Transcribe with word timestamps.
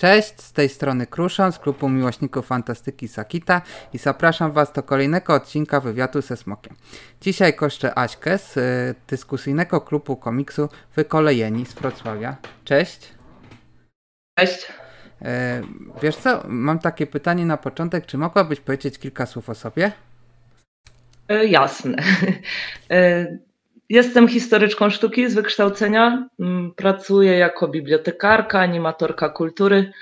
Cześć, 0.00 0.42
z 0.42 0.52
tej 0.52 0.68
strony 0.68 1.06
Kruszon 1.06 1.52
z 1.52 1.58
klubu 1.58 1.88
miłośników 1.88 2.46
fantastyki 2.46 3.08
Sakita 3.08 3.62
i 3.92 3.98
zapraszam 3.98 4.52
Was 4.52 4.72
do 4.72 4.82
kolejnego 4.82 5.34
odcinka 5.34 5.80
wywiadu 5.80 6.22
ze 6.22 6.36
Smokiem. 6.36 6.76
Dzisiaj 7.20 7.54
koszczę 7.54 7.98
Aśkę 7.98 8.38
z 8.38 8.56
y, 8.56 8.94
dyskusyjnego 9.08 9.80
klubu 9.80 10.16
komiksu 10.16 10.68
Wykolejeni 10.96 11.66
z 11.66 11.74
Wrocławia. 11.74 12.36
Cześć. 12.64 13.08
Cześć. 14.38 14.66
E, 15.22 15.62
wiesz 16.02 16.16
co, 16.16 16.42
mam 16.48 16.78
takie 16.78 17.06
pytanie 17.06 17.46
na 17.46 17.56
początek, 17.56 18.06
czy 18.06 18.18
mogłabyś 18.18 18.60
powiedzieć 18.60 18.98
kilka 18.98 19.26
słów 19.26 19.50
o 19.50 19.54
sobie? 19.54 19.92
E, 21.28 21.46
jasne. 21.46 21.96
Jestem 23.88 24.28
historyczką 24.28 24.90
sztuki 24.90 25.30
z 25.30 25.34
wykształcenia. 25.34 26.28
Mm, 26.40 26.72
pracuję 26.74 27.38
jako 27.38 27.68
bibliotekarka, 27.68 28.60
animatorka 28.60 29.28
kultury 29.28 29.92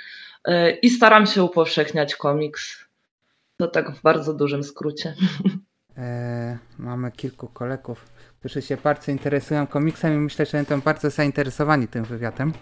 e, 0.44 0.70
i 0.70 0.90
staram 0.90 1.26
się 1.26 1.42
upowszechniać 1.42 2.16
komiks. 2.16 2.86
To 3.56 3.68
tak 3.68 3.90
w 3.90 4.02
bardzo 4.02 4.34
dużym 4.34 4.64
skrócie. 4.64 5.14
E, 5.98 6.58
mamy 6.78 7.12
kilku 7.12 7.48
kolegów, 7.48 8.04
którzy 8.40 8.62
się 8.62 8.76
bardzo 8.76 9.12
interesują 9.12 9.66
komiksem 9.66 10.14
i 10.14 10.18
myślę, 10.18 10.46
że 10.46 10.52
będą 10.58 10.80
bardzo 10.80 11.10
zainteresowani 11.10 11.88
tym 11.88 12.04
wywiadem. 12.04 12.52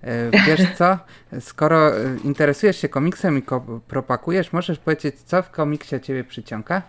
E, 0.00 0.30
wiesz 0.46 0.60
co, 0.78 0.98
skoro 1.40 1.96
e, 1.96 2.16
interesujesz 2.24 2.76
się 2.76 2.88
komiksem 2.88 3.38
i 3.38 3.42
propakujesz, 3.88 4.52
możesz 4.52 4.78
powiedzieć, 4.78 5.20
co 5.20 5.42
w 5.42 5.50
komiksie 5.50 6.00
ciebie 6.00 6.24
przyciąga? 6.24 6.82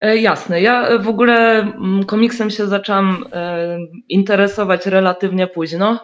E, 0.00 0.16
jasne. 0.16 0.60
Ja 0.60 0.98
w 0.98 1.08
ogóle 1.08 1.60
mm, 1.60 2.04
komiksem 2.04 2.50
się 2.50 2.66
zaczęłam 2.66 3.24
e, 3.32 3.78
interesować 4.08 4.86
relatywnie 4.86 5.46
późno. 5.46 6.00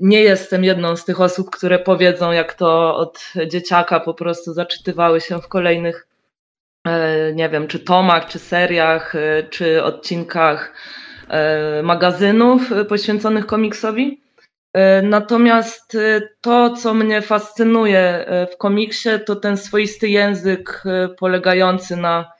Nie 0.00 0.20
jestem 0.20 0.64
jedną 0.64 0.96
z 0.96 1.04
tych 1.04 1.20
osób, 1.20 1.50
które 1.50 1.78
powiedzą, 1.78 2.32
jak 2.32 2.54
to 2.54 2.96
od 2.96 3.32
dzieciaka 3.46 4.00
po 4.00 4.14
prostu 4.14 4.52
zaczytywały 4.52 5.20
się 5.20 5.40
w 5.40 5.48
kolejnych, 5.48 6.06
e, 6.86 7.32
nie 7.32 7.48
wiem, 7.48 7.68
czy 7.68 7.78
tomach, 7.78 8.28
czy 8.28 8.38
seriach, 8.38 9.14
czy 9.50 9.82
odcinkach 9.82 10.74
magazynów 11.82 12.70
poświęconych 12.88 13.46
komiksowi. 13.46 14.22
Natomiast 15.02 15.96
to, 16.40 16.70
co 16.70 16.94
mnie 16.94 17.22
fascynuje 17.22 18.26
w 18.52 18.56
komiksie, 18.56 19.08
to 19.26 19.36
ten 19.36 19.56
swoisty 19.56 20.08
język 20.08 20.84
polegający 21.18 21.96
na 21.96 22.32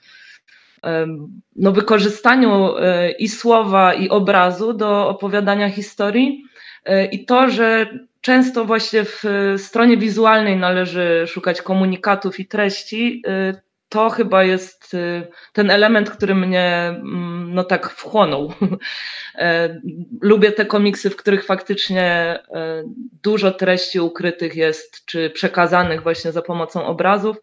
no, 1.56 1.72
wykorzystaniu 1.72 2.76
e, 2.76 3.10
i 3.10 3.28
słowa, 3.28 3.94
i 3.94 4.08
obrazu 4.08 4.72
do 4.72 5.08
opowiadania 5.08 5.70
historii. 5.70 6.44
E, 6.84 7.04
I 7.04 7.24
to, 7.24 7.50
że 7.50 7.86
często 8.20 8.64
właśnie 8.64 9.04
w 9.04 9.24
stronie 9.56 9.96
wizualnej 9.96 10.56
należy 10.56 11.24
szukać 11.26 11.62
komunikatów 11.62 12.40
i 12.40 12.46
treści, 12.46 13.22
e, 13.26 13.60
to 13.88 14.10
chyba 14.10 14.44
jest 14.44 14.96
ten 15.52 15.70
element, 15.70 16.10
który 16.10 16.34
mnie 16.34 16.86
mm, 16.88 17.54
no 17.54 17.64
tak 17.64 17.90
wchłonął. 17.90 18.52
Lubię 20.20 20.52
te 20.52 20.66
komiksy, 20.66 21.10
w 21.10 21.16
których 21.16 21.44
faktycznie 21.44 22.38
dużo 23.22 23.50
treści 23.50 24.00
ukrytych 24.00 24.56
jest, 24.56 25.06
czy 25.06 25.30
przekazanych 25.30 26.02
właśnie 26.02 26.32
za 26.32 26.42
pomocą 26.42 26.86
obrazów. 26.86 27.36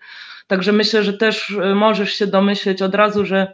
Także 0.49 0.71
myślę, 0.71 1.03
że 1.03 1.13
też 1.13 1.51
e, 1.51 1.75
możesz 1.75 2.13
się 2.13 2.27
domyśleć 2.27 2.81
od 2.81 2.95
razu, 2.95 3.25
że 3.25 3.53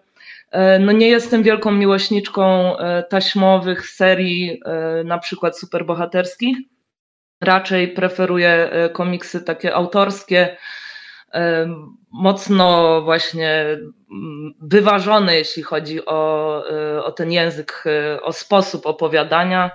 e, 0.52 0.80
no 0.80 0.92
nie 0.92 1.08
jestem 1.08 1.44
wielką 1.44 1.72
miłośniczką 1.72 2.78
e, 2.78 3.04
taśmowych 3.04 3.90
serii, 3.90 4.62
na 5.06 5.18
przykład 5.18 5.60
superbohaterskich. 5.60 6.58
Raczej 7.42 7.88
preferuję 7.88 8.70
komiksy 8.94 9.42
takie 9.42 9.76
autorskie, 9.76 10.58
mocno 12.12 13.02
właśnie 13.02 13.52
mm, 14.12 14.54
wyważone, 14.62 15.36
jeśli 15.36 15.64
chodzi 15.64 16.06
o, 16.06 16.64
o 17.04 17.12
ten 17.12 17.32
język, 17.32 17.84
o 18.22 18.34
sposób 18.34 18.86
opowiadania. 18.86 19.72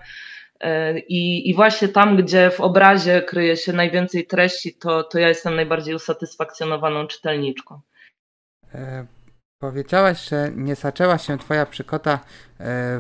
I, 1.08 1.50
I 1.50 1.54
właśnie 1.54 1.88
tam, 1.88 2.16
gdzie 2.16 2.50
w 2.50 2.60
obrazie 2.60 3.22
kryje 3.22 3.56
się 3.56 3.72
najwięcej 3.72 4.26
treści, 4.26 4.74
to, 4.74 5.02
to 5.02 5.18
ja 5.18 5.28
jestem 5.28 5.56
najbardziej 5.56 5.94
usatysfakcjonowaną 5.94 7.06
czytelniczką. 7.06 7.80
E, 8.74 9.06
powiedziałaś, 9.58 10.28
że 10.28 10.50
nie 10.56 10.74
zaczęła 10.74 11.18
się 11.18 11.38
Twoja 11.38 11.66
przykota 11.66 12.12
e, 12.12 12.18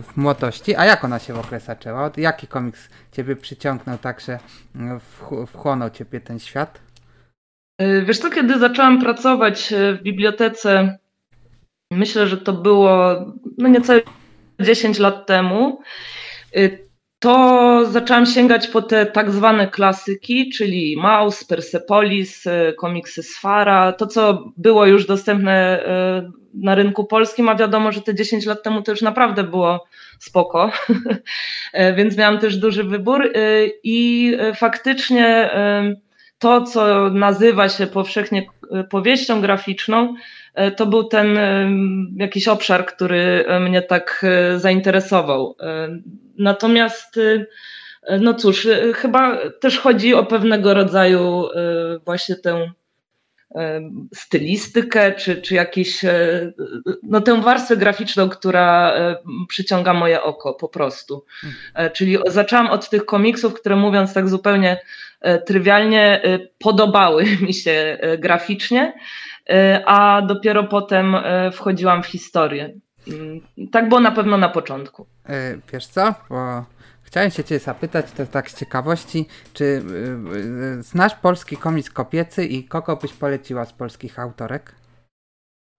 w 0.02 0.16
młodości. 0.16 0.76
A 0.76 0.84
jak 0.84 1.04
ona 1.04 1.18
się 1.18 1.32
w 1.32 1.38
ogóle 1.38 1.60
zaczęła? 1.60 2.04
Od 2.04 2.18
jaki 2.18 2.46
komiks 2.46 2.88
Ciebie 3.12 3.36
przyciągnął 3.36 3.98
tak, 3.98 4.20
że 4.20 4.38
mm, 4.74 5.00
wchłonął 5.46 5.90
Ciebie 5.90 6.20
ten 6.20 6.38
świat? 6.38 6.80
E, 7.78 8.02
wiesz 8.02 8.18
co, 8.18 8.30
kiedy 8.30 8.58
zaczęłam 8.58 9.00
pracować 9.00 9.72
e, 9.72 9.94
w 9.94 10.02
bibliotece, 10.02 10.98
myślę, 11.90 12.26
że 12.26 12.36
to 12.36 12.52
było 12.52 13.16
no 13.58 13.68
niecałe 13.68 14.00
10 14.60 14.98
lat 14.98 15.26
temu, 15.26 15.80
to 17.20 17.86
zaczęłam 17.90 18.26
sięgać 18.26 18.66
po 18.66 18.82
te 18.82 19.06
tak 19.06 19.30
zwane 19.30 19.68
klasyki, 19.68 20.50
czyli 20.50 20.96
Maus, 20.96 21.44
Persepolis, 21.44 22.46
e, 22.46 22.72
komiksy 22.72 23.22
Sfara, 23.22 23.92
to 23.92 24.06
co 24.06 24.44
było 24.56 24.86
już 24.86 25.06
dostępne 25.06 25.52
e, 25.52 26.30
na 26.54 26.74
rynku 26.74 27.04
polskim, 27.04 27.48
a 27.48 27.54
wiadomo, 27.54 27.92
że 27.92 28.00
te 28.00 28.14
10 28.14 28.46
lat 28.46 28.62
temu 28.62 28.82
to 28.82 28.90
już 28.90 29.02
naprawdę 29.02 29.44
było 29.44 29.84
spoko, 30.18 30.70
e, 31.72 31.94
więc 31.94 32.16
miałam 32.16 32.38
też 32.38 32.56
duży 32.56 32.84
wybór 32.84 33.32
i 33.84 34.32
faktycznie 34.56 35.50
to, 36.38 36.62
co 36.62 37.10
nazywa 37.10 37.68
się 37.68 37.86
powszechnie 37.86 38.46
powieścią 38.90 39.40
graficzną, 39.40 40.14
to 40.76 40.86
był 40.86 41.04
ten 41.04 41.38
jakiś 42.16 42.48
obszar, 42.48 42.86
który 42.86 43.44
mnie 43.60 43.82
tak 43.82 44.26
zainteresował. 44.56 45.56
Natomiast, 46.40 47.16
y, 47.16 47.46
no 48.20 48.34
cóż, 48.34 48.64
y, 48.64 48.92
chyba 48.94 49.38
też 49.60 49.78
chodzi 49.78 50.14
o 50.14 50.24
pewnego 50.24 50.74
rodzaju 50.74 51.46
y, 51.46 51.98
właśnie 52.04 52.36
tę 52.36 52.70
stylistykę, 54.14 55.12
czy, 55.12 55.42
czy 55.42 55.54
jakieś, 55.54 56.04
no 57.02 57.20
tę 57.20 57.42
warstwę 57.42 57.76
graficzną, 57.76 58.28
która 58.28 58.94
przyciąga 59.48 59.94
moje 59.94 60.22
oko 60.22 60.54
po 60.54 60.68
prostu. 60.68 61.24
Hmm. 61.40 61.92
Czyli 61.92 62.18
zaczęłam 62.26 62.66
od 62.66 62.90
tych 62.90 63.04
komiksów, 63.04 63.54
które 63.54 63.76
mówiąc 63.76 64.14
tak 64.14 64.28
zupełnie 64.28 64.80
trywialnie, 65.46 66.22
podobały 66.58 67.24
mi 67.46 67.54
się 67.54 67.98
graficznie, 68.18 68.92
a 69.86 70.22
dopiero 70.26 70.64
potem 70.64 71.16
wchodziłam 71.52 72.02
w 72.02 72.06
historię. 72.06 72.74
Tak 73.72 73.88
było 73.88 74.00
na 74.00 74.10
pewno 74.10 74.36
na 74.36 74.48
początku. 74.48 75.06
E, 75.30 75.58
wiesz 75.72 75.86
co? 75.86 76.14
Bo 76.30 76.64
chciałem 77.02 77.30
się 77.30 77.44
cię 77.44 77.58
zapytać, 77.58 78.12
to 78.12 78.26
tak 78.26 78.50
z 78.50 78.58
ciekawości, 78.58 79.26
czy 79.54 79.82
yy, 80.74 80.82
znasz 80.82 81.14
polski 81.14 81.56
komiks 81.56 81.90
kopiecy 81.90 82.44
i 82.44 82.64
kogo 82.64 82.96
byś 82.96 83.12
poleciła 83.12 83.64
z 83.64 83.72
polskich 83.72 84.18
autorek? 84.18 84.74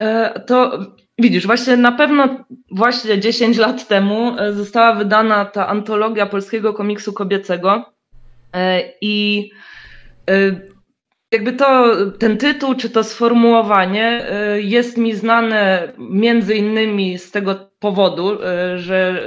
E, 0.01 0.39
to 0.39 0.79
widzisz, 1.19 1.45
właśnie 1.47 1.77
na 1.77 1.91
pewno 1.91 2.45
właśnie 2.71 3.19
10 3.19 3.57
lat 3.57 3.87
temu 3.87 4.35
została 4.53 4.95
wydana 4.95 5.45
ta 5.45 5.67
antologia 5.67 6.25
polskiego 6.25 6.73
komiksu 6.73 7.13
kobiecego 7.13 7.93
i 9.01 9.49
jakby 11.31 11.53
to, 11.53 11.95
ten 12.19 12.37
tytuł, 12.37 12.75
czy 12.75 12.89
to 12.89 13.03
sformułowanie 13.03 14.25
jest 14.57 14.97
mi 14.97 15.15
znane 15.15 15.93
między 15.97 16.55
innymi 16.55 17.19
z 17.19 17.31
tego 17.31 17.70
powodu, 17.81 18.33
y, 18.33 18.37
że, 18.79 19.21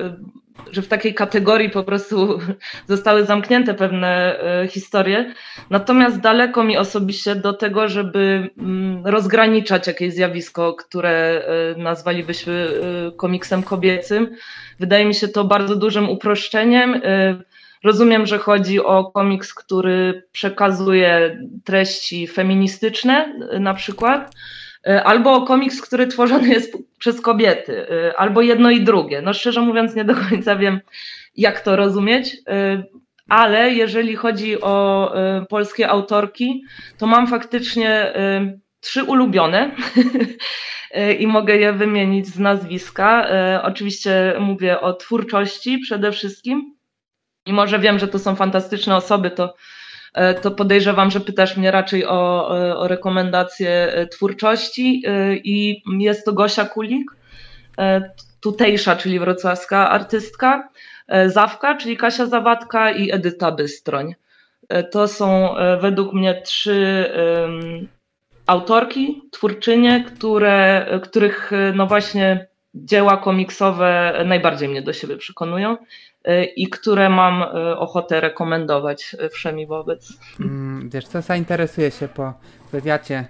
że 0.70 0.82
w 0.82 0.88
takiej 0.88 1.14
kategorii 1.14 1.70
po 1.70 1.84
prostu 1.84 2.38
zostały 2.94 3.24
zamknięte 3.24 3.74
pewne 3.74 4.36
y, 4.64 4.68
historie. 4.68 5.34
Natomiast 5.70 6.20
daleko 6.20 6.64
mi 6.64 6.76
osobiście 6.76 7.34
do 7.34 7.52
tego, 7.52 7.88
żeby 7.88 8.50
mm, 8.58 9.06
rozgraniczać 9.06 9.86
jakieś 9.86 10.14
zjawisko, 10.14 10.74
które 10.74 11.42
nazwalibyśmy 11.76 12.68
komiksem 13.16 13.62
kobiecym. 13.62 14.36
Wydaje 14.80 15.04
mi 15.04 15.14
się 15.14 15.28
to 15.28 15.44
bardzo 15.44 15.76
dużym 15.76 16.10
uproszczeniem. 16.10 17.00
Rozumiem, 17.84 18.26
że 18.26 18.38
chodzi 18.38 18.80
o 18.80 19.04
komiks, 19.04 19.54
który 19.54 20.22
przekazuje 20.32 21.38
treści 21.64 22.26
feministyczne 22.26 23.34
na 23.60 23.74
przykład, 23.74 24.34
albo 25.04 25.32
o 25.32 25.42
komiks, 25.42 25.80
który 25.80 26.06
tworzony 26.06 26.48
jest 26.48 26.76
przez 26.98 27.20
kobiety, 27.20 27.86
albo 28.16 28.42
jedno 28.42 28.70
i 28.70 28.80
drugie. 28.80 29.22
No 29.22 29.32
szczerze 29.32 29.60
mówiąc 29.60 29.94
nie 29.94 30.04
do 30.04 30.14
końca 30.14 30.56
wiem, 30.56 30.80
jak 31.36 31.60
to 31.60 31.76
rozumieć, 31.76 32.36
ale 33.28 33.70
jeżeli 33.70 34.16
chodzi 34.16 34.60
o 34.60 35.12
polskie 35.48 35.88
autorki, 35.88 36.64
to 36.98 37.06
mam 37.06 37.26
faktycznie 37.26 38.12
trzy 38.80 39.04
ulubione 39.04 39.70
i 41.20 41.26
mogę 41.26 41.56
je 41.56 41.72
wymienić 41.72 42.26
z 42.26 42.38
nazwiska. 42.38 43.28
Oczywiście 43.62 44.34
mówię 44.40 44.80
o 44.80 44.92
twórczości 44.92 45.78
przede 45.78 46.12
wszystkim. 46.12 46.74
Mimo, 47.46 47.66
że 47.66 47.78
wiem, 47.78 47.98
że 47.98 48.08
to 48.08 48.18
są 48.18 48.36
fantastyczne 48.36 48.96
osoby, 48.96 49.30
to 49.30 49.54
to 50.42 50.50
podejrzewam, 50.50 51.10
że 51.10 51.20
pytasz 51.20 51.56
mnie 51.56 51.70
raczej 51.70 52.06
o, 52.06 52.48
o 52.78 52.88
rekomendacje 52.88 53.92
twórczości 54.10 55.02
i 55.44 55.82
jest 55.98 56.24
to 56.24 56.32
Gosia 56.32 56.64
Kulik, 56.64 57.10
tutejsza, 58.40 58.96
czyli 58.96 59.18
wrocławska 59.18 59.90
artystka, 59.90 60.68
Zawka, 61.26 61.76
czyli 61.76 61.96
Kasia 61.96 62.26
Zawadka 62.26 62.90
i 62.90 63.12
Edyta 63.12 63.52
Bystroń. 63.52 64.14
To 64.90 65.08
są 65.08 65.54
według 65.80 66.12
mnie 66.12 66.42
trzy 66.42 67.10
autorki, 68.46 69.22
twórczynie, 69.32 70.04
które, 70.06 70.86
których 71.02 71.50
no 71.74 71.86
właśnie 71.86 72.46
dzieła 72.74 73.16
komiksowe 73.16 74.22
najbardziej 74.26 74.68
mnie 74.68 74.82
do 74.82 74.92
siebie 74.92 75.16
przekonują 75.16 75.76
y, 76.28 76.44
i 76.44 76.68
które 76.68 77.08
mam 77.08 77.42
y, 77.42 77.76
ochotę 77.78 78.20
rekomendować 78.20 79.16
wszemi 79.30 79.66
wobec. 79.66 80.12
Mm, 80.40 80.90
wiesz 80.90 81.06
co, 81.06 81.22
zainteresuję 81.22 81.90
się 81.90 82.08
po 82.08 82.32
wywiadzie 82.72 83.24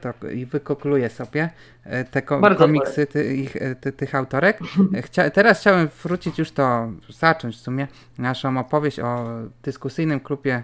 to, 0.00 0.28
i 0.28 0.46
wykokluję 0.46 1.10
sobie 1.10 1.50
y, 1.86 2.04
te 2.10 2.22
ko 2.22 2.40
komiksy 2.56 3.06
ty, 3.06 3.36
ich, 3.36 3.56
ty, 3.80 3.92
tych 3.92 4.14
autorek. 4.14 4.58
Chcia 5.06 5.30
teraz 5.30 5.60
chciałem 5.60 5.88
wrócić 6.02 6.38
już 6.38 6.50
to, 6.50 6.90
zacząć 7.08 7.56
w 7.56 7.60
sumie 7.60 7.88
naszą 8.18 8.58
opowieść 8.58 9.00
o 9.00 9.24
dyskusyjnym 9.62 10.20
klubie 10.20 10.62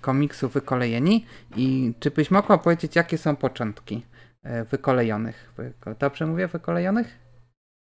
komiksów 0.00 0.52
Wykolejeni 0.52 1.26
i 1.56 1.92
czy 2.00 2.10
byś 2.10 2.30
mogła 2.30 2.58
powiedzieć, 2.58 2.96
jakie 2.96 3.18
są 3.18 3.36
początki 3.36 4.02
wykolejonych. 4.70 5.54
Dobrze 6.00 6.26
mówię, 6.26 6.48
wykolejonych? 6.48 7.24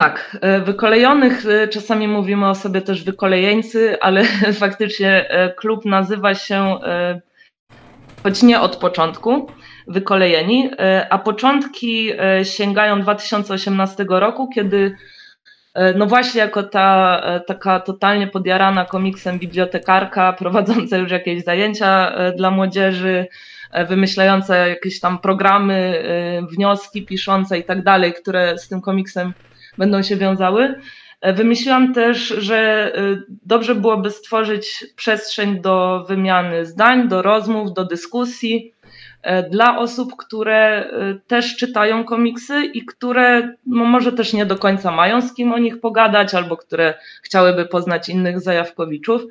Tak, 0.01 0.37
e, 0.41 0.59
wykolejonych, 0.59 1.45
e, 1.45 1.67
czasami 1.67 2.07
mówimy 2.07 2.49
o 2.49 2.55
sobie 2.55 2.81
też 2.81 3.03
wykolejeńcy, 3.03 4.01
ale 4.01 4.23
faktycznie 4.63 5.29
klub 5.55 5.85
nazywa 5.85 6.35
się, 6.35 6.79
choć 8.23 8.43
nie 8.43 8.61
od 8.61 8.75
początku, 8.75 9.51
wykolejeni, 9.87 10.71
a 11.09 11.17
początki 11.17 12.11
sięgają 12.43 13.01
2018 13.01 14.05
roku, 14.09 14.49
kiedy 14.55 14.95
no 15.95 16.05
właśnie 16.05 16.41
jako 16.41 16.63
ta 16.63 17.21
taka 17.47 17.79
totalnie 17.79 18.27
podjarana 18.27 18.85
komiksem 18.85 19.39
bibliotekarka, 19.39 20.33
prowadząca 20.39 20.97
już 20.97 21.11
jakieś 21.11 21.43
zajęcia 21.43 22.11
dla 22.35 22.51
młodzieży, 22.51 23.27
E, 23.58 23.58
wymyślające 23.89 24.69
jakieś 24.69 24.99
tam 24.99 25.19
programy, 25.19 25.73
e, 25.73 26.41
wnioski 26.45 27.05
piszące 27.05 27.59
i 27.59 27.63
tak 27.63 27.83
dalej, 27.83 28.13
które 28.13 28.57
z 28.57 28.67
tym 28.67 28.81
komiksem 28.81 29.33
będą 29.77 30.03
się 30.03 30.15
wiązały. 30.15 30.75
E, 31.21 31.33
wymyśliłam 31.33 31.93
też, 31.93 32.27
że 32.27 32.91
dobrze 33.45 33.75
byłoby 33.75 34.11
stworzyć 34.11 34.85
przestrzeń 34.95 35.61
do 35.61 36.05
wymiany 36.07 36.65
zdań, 36.65 37.07
do 37.07 37.21
rozmów, 37.21 37.73
do 37.73 37.85
dyskusji 37.85 38.73
dla 39.49 39.77
osób, 39.77 40.15
które 40.17 40.91
też 41.27 41.55
czytają 41.55 42.03
komiksy 42.03 42.65
i 42.65 42.85
które 42.85 43.55
no 43.65 43.85
może 43.85 44.11
też 44.11 44.33
nie 44.33 44.45
do 44.45 44.55
końca 44.55 44.91
mają 44.91 45.21
z 45.21 45.33
kim 45.33 45.53
o 45.53 45.57
nich 45.57 45.79
pogadać, 45.79 46.33
albo 46.33 46.57
które 46.57 46.93
chciałyby 47.23 47.65
poznać 47.65 48.09
innych 48.09 48.41
zajawkowiczów. 48.41 49.21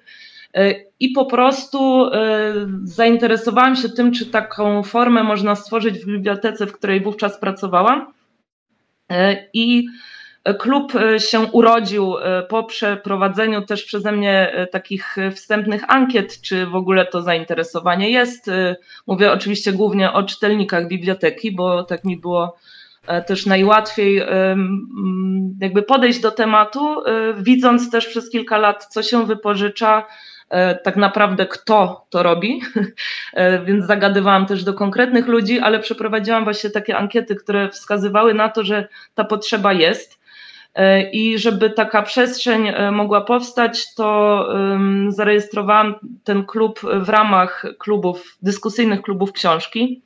E, 0.54 0.74
I 1.00 1.08
po 1.10 1.26
prostu 1.26 2.04
e, 2.04 2.54
zainteresowałam 2.84 3.76
się 3.76 3.88
tym, 3.88 4.12
czy 4.12 4.26
taką 4.26 4.82
formę 4.82 5.22
można 5.22 5.54
stworzyć 5.54 5.98
w 5.98 6.06
bibliotece, 6.06 6.66
w 6.66 6.72
której 6.72 7.00
wówczas 7.00 7.40
pracowałam. 7.40 8.12
E, 9.10 9.46
I 9.52 9.86
klub 10.58 10.92
się 11.18 11.40
urodził 11.40 12.14
po 12.48 12.64
przeprowadzeniu 12.64 13.62
też 13.62 13.84
przeze 13.84 14.12
mnie 14.12 14.66
takich 14.72 15.16
wstępnych 15.34 15.84
ankiet, 15.88 16.40
czy 16.40 16.66
w 16.66 16.74
ogóle 16.74 17.06
to 17.06 17.22
zainteresowanie 17.22 18.10
jest. 18.10 18.50
Mówię 19.06 19.32
oczywiście 19.32 19.72
głównie 19.72 20.12
o 20.12 20.22
czytelnikach 20.22 20.88
biblioteki, 20.88 21.52
bo 21.52 21.84
tak 21.84 22.04
mi 22.04 22.16
było 22.16 22.56
też 23.26 23.46
najłatwiej 23.46 24.22
jakby 25.60 25.82
podejść 25.82 26.20
do 26.20 26.30
tematu, 26.30 26.96
widząc 27.38 27.90
też 27.90 28.06
przez 28.06 28.30
kilka 28.30 28.58
lat, 28.58 28.86
co 28.86 29.02
się 29.02 29.26
wypożycza, 29.26 30.06
tak 30.82 30.96
naprawdę 30.96 31.46
kto 31.46 32.06
to 32.10 32.22
robi, 32.22 32.60
e, 33.34 33.64
więc 33.64 33.86
zagadywałam 33.86 34.46
też 34.46 34.64
do 34.64 34.74
konkretnych 34.74 35.26
ludzi, 35.26 35.58
ale 35.60 35.80
przeprowadziłam 35.80 36.44
właśnie 36.44 36.70
takie 36.70 36.96
ankiety, 36.96 37.36
które 37.36 37.68
wskazywały 37.68 38.34
na 38.34 38.48
to, 38.48 38.64
że 38.64 38.88
ta 39.14 39.24
potrzeba 39.24 39.72
jest. 39.72 40.20
E, 40.74 41.10
I 41.10 41.38
żeby 41.38 41.70
taka 41.70 42.02
przestrzeń 42.02 42.72
mogła 42.92 43.20
powstać, 43.20 43.94
to 43.94 44.48
zarejestrowałam 45.08 45.94
ten 46.24 46.44
klub 46.44 46.80
w 46.80 47.08
ramach 47.08 47.66
klubów, 47.78 48.36
dyskusyjnych 48.42 49.02
klubów 49.02 49.32
książki, 49.32 50.02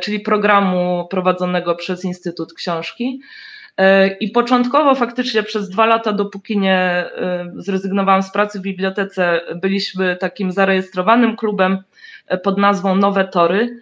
czyli 0.00 0.20
programu 0.20 1.06
prowadzonego 1.10 1.74
przez 1.74 2.04
Instytut 2.04 2.54
Książki. 2.54 3.20
E, 3.80 4.08
I 4.08 4.30
początkowo 4.30 4.94
faktycznie 4.94 5.42
przez 5.42 5.70
dwa 5.70 5.86
lata, 5.86 6.12
dopóki 6.12 6.58
nie 6.58 6.74
e, 6.76 7.52
zrezygnowałam 7.56 8.22
z 8.22 8.32
pracy 8.32 8.58
w 8.58 8.62
bibliotece, 8.62 9.40
byliśmy 9.54 10.16
takim 10.16 10.52
zarejestrowanym 10.52 11.36
klubem 11.36 11.78
e, 12.26 12.38
pod 12.38 12.58
nazwą 12.58 12.96
Nowe 12.96 13.24
Tory. 13.24 13.80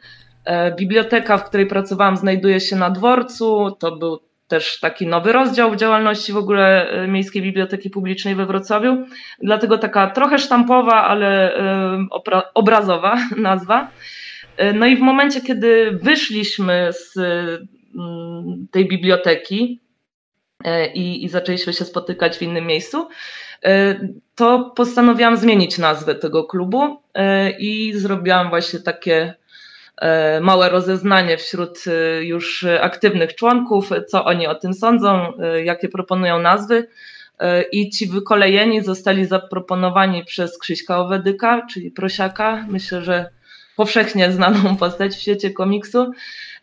Biblioteka, 0.77 1.39
w 1.39 1.45
której 1.45 1.67
pracowałam, 1.67 2.17
znajduje 2.17 2.61
się 2.61 2.77
na 2.77 2.91
dworcu. 2.91 3.77
To 3.79 3.97
był 3.97 4.19
też 4.49 4.81
taki 4.81 5.07
nowy 5.07 5.33
rozdział 5.33 5.71
w 5.71 5.77
działalności 5.77 6.33
w 6.33 6.37
ogóle 6.37 6.93
Miejskiej 7.09 7.43
Biblioteki 7.43 7.91
Publicznej 7.91 8.35
we 8.35 8.47
Wrocławiu. 8.47 9.07
Dlatego 9.43 9.79
taka 9.79 10.11
trochę 10.11 10.39
sztampowa, 10.39 11.05
ale 11.05 11.53
obrazowa 12.55 13.17
nazwa. 13.37 13.91
No 14.75 14.87
i 14.87 14.97
w 14.97 15.01
momencie, 15.01 15.41
kiedy 15.41 15.99
wyszliśmy 16.03 16.89
z 16.93 17.17
mm, 17.17 18.67
tej 18.71 18.89
biblioteki, 18.89 19.81
i, 20.95 21.25
i 21.25 21.29
zaczęliśmy 21.29 21.73
się 21.73 21.85
spotykać 21.85 22.39
w 22.39 22.43
innym 22.43 22.67
miejscu, 22.67 23.09
e, 23.65 24.01
to 24.35 24.73
postanowiłam 24.77 25.37
zmienić 25.37 25.79
nazwę 25.79 26.15
tego 26.15 26.45
klubu 26.45 27.03
e, 27.15 27.51
i 27.51 27.93
zrobiłam 27.99 28.49
właśnie 28.49 28.81
takie 28.81 29.35
małe 30.41 30.69
rozeznanie 30.69 31.37
wśród 31.37 31.85
już 32.21 32.67
aktywnych 32.81 33.35
członków, 33.35 33.91
co 34.09 34.25
oni 34.25 34.47
o 34.47 34.55
tym 34.55 34.75
sądzą, 34.75 35.33
jakie 35.65 35.89
proponują 35.89 36.39
nazwy. 36.39 36.87
I 37.73 37.91
ci 37.91 38.07
wykolejeni 38.07 38.83
zostali 38.83 39.25
zaproponowani 39.25 40.25
przez 40.25 40.59
Krzyśka 40.59 40.99
Owedyka, 40.99 41.67
czyli 41.71 41.91
Prosiaka. 41.91 42.67
Myślę, 42.69 43.03
że 43.03 43.31
powszechnie 43.77 44.33
znaną 44.33 44.77
postać 44.77 45.15
w 45.15 45.21
świecie 45.21 45.51
komiksu. 45.51 46.13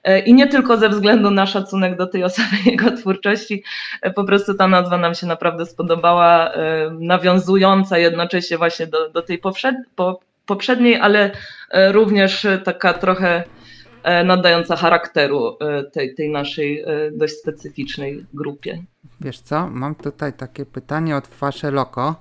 E, 0.05 0.19
I 0.19 0.33
nie 0.33 0.47
tylko 0.47 0.77
ze 0.77 0.89
względu 0.89 1.31
na 1.31 1.45
szacunek 1.45 1.97
do 1.97 2.07
tej 2.07 2.23
osoby, 2.23 2.55
jego 2.71 2.91
twórczości, 2.91 3.63
e, 4.01 4.11
po 4.11 4.23
prostu 4.23 4.53
ta 4.53 4.67
nazwa 4.67 4.97
nam 4.97 5.15
się 5.15 5.27
naprawdę 5.27 5.65
spodobała, 5.65 6.51
e, 6.51 6.89
nawiązująca 6.99 7.97
jednocześnie 7.97 8.57
właśnie 8.57 8.87
do, 8.87 9.09
do 9.09 9.21
tej 9.21 9.41
poprzedniej, 10.45 10.95
ale 10.95 11.31
również 11.91 12.47
taka 12.63 12.93
trochę 12.93 13.43
nadająca 14.25 14.75
charakteru 14.75 15.57
tej, 15.91 16.15
tej 16.15 16.29
naszej 16.29 16.85
dość 17.11 17.33
specyficznej 17.33 18.25
grupie. 18.33 18.83
Wiesz 19.21 19.39
co, 19.39 19.67
mam 19.67 19.95
tutaj 19.95 20.33
takie 20.33 20.65
pytanie 20.65 21.15
od 21.15 21.27
Wasze 21.27 21.71
Loko. 21.71 22.15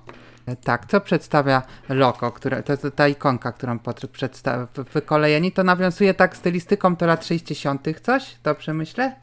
Tak, 0.63 0.85
co 0.85 1.01
przedstawia 1.01 1.61
Loko, 1.89 2.31
które, 2.31 2.63
to, 2.63 2.77
to 2.77 2.91
ta 2.91 3.07
ikonka, 3.07 3.51
którą 3.51 3.79
przedstawia 4.11 4.67
wykolejeni, 4.93 5.51
to 5.51 5.63
nawiązuje 5.63 6.13
tak 6.13 6.37
stylistyką 6.37 6.95
do 6.95 7.05
lat 7.05 7.25
60. 7.25 7.87
coś? 8.01 8.35
Dobrze 8.43 8.73
myślę? 8.73 9.15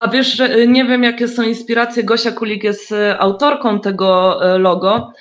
A 0.00 0.08
wiesz, 0.08 0.36
że 0.36 0.56
y, 0.56 0.68
nie 0.68 0.84
wiem, 0.84 1.02
jakie 1.02 1.28
są 1.28 1.42
inspiracje. 1.42 2.04
Gosia 2.04 2.32
Kulik 2.32 2.64
jest 2.64 2.92
y, 2.92 3.18
autorką 3.18 3.80
tego 3.80 4.38
y, 4.54 4.58
logo. 4.58 5.12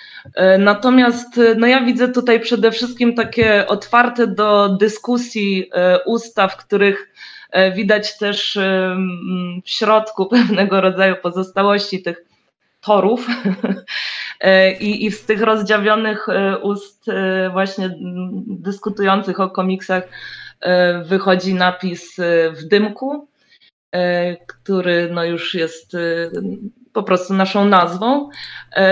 Natomiast 0.59 1.39
no 1.57 1.67
ja 1.67 1.81
widzę 1.81 2.09
tutaj 2.09 2.39
przede 2.39 2.71
wszystkim 2.71 3.15
takie 3.15 3.67
otwarte 3.67 4.27
do 4.27 4.69
dyskusji 4.69 5.69
ustaw, 6.05 6.53
w 6.53 6.57
których 6.57 7.13
widać 7.75 8.17
też 8.17 8.59
w 9.65 9.69
środku 9.69 10.25
pewnego 10.35 10.81
rodzaju 10.81 11.15
pozostałości 11.15 12.01
tych 12.01 12.25
torów 12.81 13.27
i, 14.79 15.05
i 15.05 15.11
z 15.11 15.25
tych 15.25 15.41
rozdziawionych 15.41 16.29
e, 16.29 16.57
ust 16.57 17.09
e, 17.09 17.49
właśnie 17.49 17.95
dyskutujących 18.47 19.39
o 19.39 19.49
komiksach 19.49 20.03
wychodzi 21.05 21.53
napis 21.53 22.17
w 22.51 22.63
dymku, 22.63 23.27
który 24.47 25.09
no 25.13 25.23
już 25.23 25.53
jest 25.53 25.97
po 26.93 27.03
prostu 27.03 27.33
naszą 27.33 27.65
nazwą. 27.65 28.29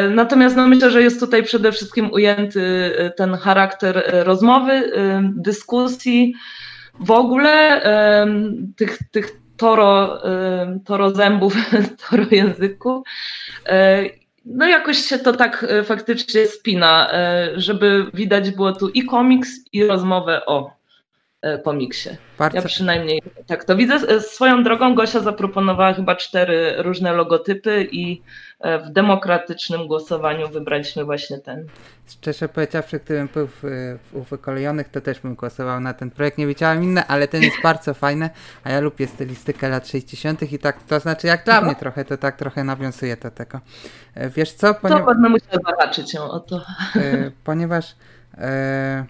Natomiast 0.10 0.56
no 0.56 0.68
myślę, 0.68 0.92
że 0.92 1.02
jest 1.02 1.20
tutaj 1.20 1.44
przede 1.44 1.72
wszystkim 1.72 2.12
ujęty 2.12 2.92
ten 3.18 3.36
charakter 3.36 4.12
rozmowy, 4.14 4.92
dyskusji, 5.36 6.34
w 7.00 7.12
ogóle 7.12 7.82
tych, 8.76 8.98
tych 9.12 9.32
toro, 9.58 10.22
toro 10.86 11.10
zębów, 11.12 11.56
toro 12.10 12.24
języku. 12.32 13.04
No 14.46 14.68
jakoś 14.68 14.98
się 14.98 15.20
to 15.20 15.34
tak 15.34 15.66
faktycznie 15.84 16.48
spina, 16.48 17.12
żeby 17.56 18.06
widać 18.14 18.52
było 18.52 18.72
tu 18.72 18.90
i 18.90 19.06
komiks, 19.06 19.50
i 19.74 19.86
rozmowę 19.86 20.46
o 20.46 20.72
komiksie. 21.64 22.10
Bardzo... 22.38 22.58
Ja 22.58 22.64
przynajmniej 22.64 23.22
tak 23.48 23.64
to 23.64 23.76
widzę. 23.76 24.22
Swoją 24.22 24.64
drogą 24.64 24.96
Gosia 24.96 25.20
zaproponowała 25.20 25.94
chyba 25.94 26.16
cztery 26.16 26.74
różne 26.78 27.14
logotypy 27.14 27.88
i 27.92 28.22
E, 28.55 28.55
w 28.86 28.90
demokratycznym 28.90 29.88
głosowaniu 29.88 30.50
wybraliśmy 30.50 31.04
właśnie 31.04 31.38
ten. 31.38 31.68
Szczerze 32.08 32.50
powiedziawszy, 32.50 33.00
gdybym 33.00 33.30
był 33.34 33.48
w, 33.48 33.64
w 34.14 34.30
wykolejonych, 34.30 34.90
to 34.90 35.02
też 35.02 35.20
bym 35.20 35.36
głosował 35.36 35.80
na 35.80 35.94
ten 35.94 36.12
projekt. 36.12 36.38
Nie 36.38 36.48
wiedziałem 36.48 36.84
inne, 36.84 37.08
ale 37.08 37.28
ten 37.28 37.44
jest 37.44 37.58
bardzo 37.64 37.94
fajny, 37.94 38.30
a 38.64 38.70
ja 38.72 38.80
lubię 38.80 39.08
stylistykę 39.08 39.70
lat 39.70 39.88
60. 39.88 40.54
i 40.54 40.60
tak, 40.60 40.84
to 40.84 41.00
znaczy 41.00 41.28
jak 41.28 41.46
dla 41.46 41.62
no. 41.62 41.68
mnie 41.68 41.76
trochę, 41.76 42.06
to 42.06 42.18
tak 42.18 42.36
trochę 42.36 42.64
nawiązuje 42.64 43.18
do 43.18 43.32
tego. 43.32 43.60
E, 44.16 44.30
wiesz 44.30 44.54
co? 44.54 44.74
Ponieważ, 44.74 45.16
to 45.52 46.18
ją 46.18 46.24
o 46.24 46.40
to. 46.40 46.62
E, 46.96 47.32
ponieważ 47.44 47.96
e, 48.38 49.06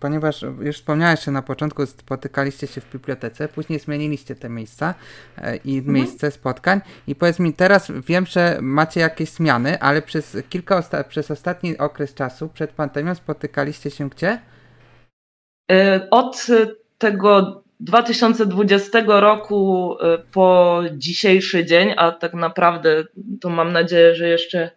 ponieważ 0.00 0.44
już 0.60 0.76
wspomniałeś, 0.76 1.24
że 1.24 1.30
na 1.30 1.42
początku 1.42 1.86
spotykaliście 1.86 2.66
się 2.66 2.80
w 2.80 2.92
bibliotece, 2.92 3.48
później 3.48 3.78
zmieniliście 3.78 4.34
te 4.34 4.48
miejsca 4.48 4.94
e, 5.38 5.56
i 5.56 5.78
mhm. 5.78 5.94
miejsce 5.94 6.30
spotkań 6.30 6.80
i 7.06 7.14
powiedz 7.14 7.38
mi, 7.38 7.52
teraz 7.52 7.92
wiem, 8.06 8.26
że 8.26 8.58
macie 8.62 9.00
jakieś 9.00 9.28
zmiany, 9.28 9.80
ale 9.80 10.02
przez 10.02 10.36
kilka, 10.48 10.76
osta 10.76 11.04
przez 11.04 11.30
ostatni 11.30 11.78
okres 11.78 12.14
czasu, 12.14 12.48
przed 12.48 12.70
pandemią 12.70 13.14
spotykaliście 13.14 13.90
się 13.90 14.08
gdzie? 14.08 14.40
E, 15.72 16.08
od 16.10 16.46
tego 16.98 17.62
2020 17.80 19.02
roku 19.06 19.96
e, 20.00 20.18
po 20.32 20.80
dzisiejszy 20.92 21.64
dzień, 21.64 21.94
a 21.96 22.12
tak 22.12 22.34
naprawdę 22.34 23.04
to 23.40 23.48
mam 23.48 23.72
nadzieję, 23.72 24.14
że 24.14 24.28
jeszcze 24.28 24.70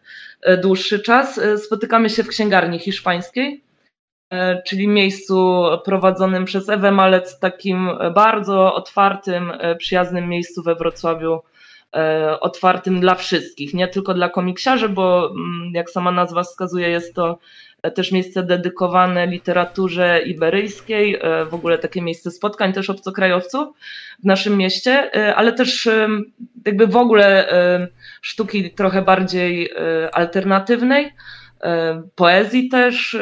dłuższy 0.61 0.99
czas, 0.99 1.39
spotykamy 1.57 2.09
się 2.09 2.23
w 2.23 2.27
księgarni 2.27 2.79
hiszpańskiej 2.79 3.63
E, 3.63 3.72
czyli 4.65 4.87
miejscu 4.87 5.63
prowadzonym 5.85 6.45
przez 6.45 6.69
Ewę 6.69 6.91
Malec, 6.91 7.39
takim 7.39 7.89
bardzo 8.15 8.75
otwartym, 8.75 9.51
e, 9.59 9.75
przyjaznym 9.75 10.29
miejscu 10.29 10.63
we 10.63 10.75
Wrocławiu, 10.75 11.39
e, 11.95 12.39
otwartym 12.39 12.99
dla 12.99 13.15
wszystkich, 13.15 13.73
nie 13.73 13.87
tylko 13.87 14.13
dla 14.13 14.29
komiksiarzy, 14.29 14.89
bo 14.89 15.31
mm, 15.31 15.71
jak 15.73 15.89
sama 15.89 16.11
nazwa 16.11 16.43
wskazuje, 16.43 16.89
jest 16.89 17.15
to 17.15 17.39
też 17.95 18.11
miejsce 18.11 18.43
dedykowane 18.43 19.27
literaturze 19.27 20.21
iberyjskiej, 20.25 21.19
w 21.49 21.53
ogóle 21.53 21.77
takie 21.77 22.01
miejsce 22.01 22.31
spotkań 22.31 22.73
też 22.73 22.89
obcokrajowców 22.89 23.67
w 24.19 24.25
naszym 24.25 24.57
mieście, 24.57 25.11
ale 25.35 25.53
też 25.53 25.89
jakby 26.65 26.87
w 26.87 26.95
ogóle 26.97 27.47
sztuki 28.21 28.71
trochę 28.71 29.01
bardziej 29.01 29.69
alternatywnej 30.13 31.11
poezji 32.15 32.69
też. 32.69 33.17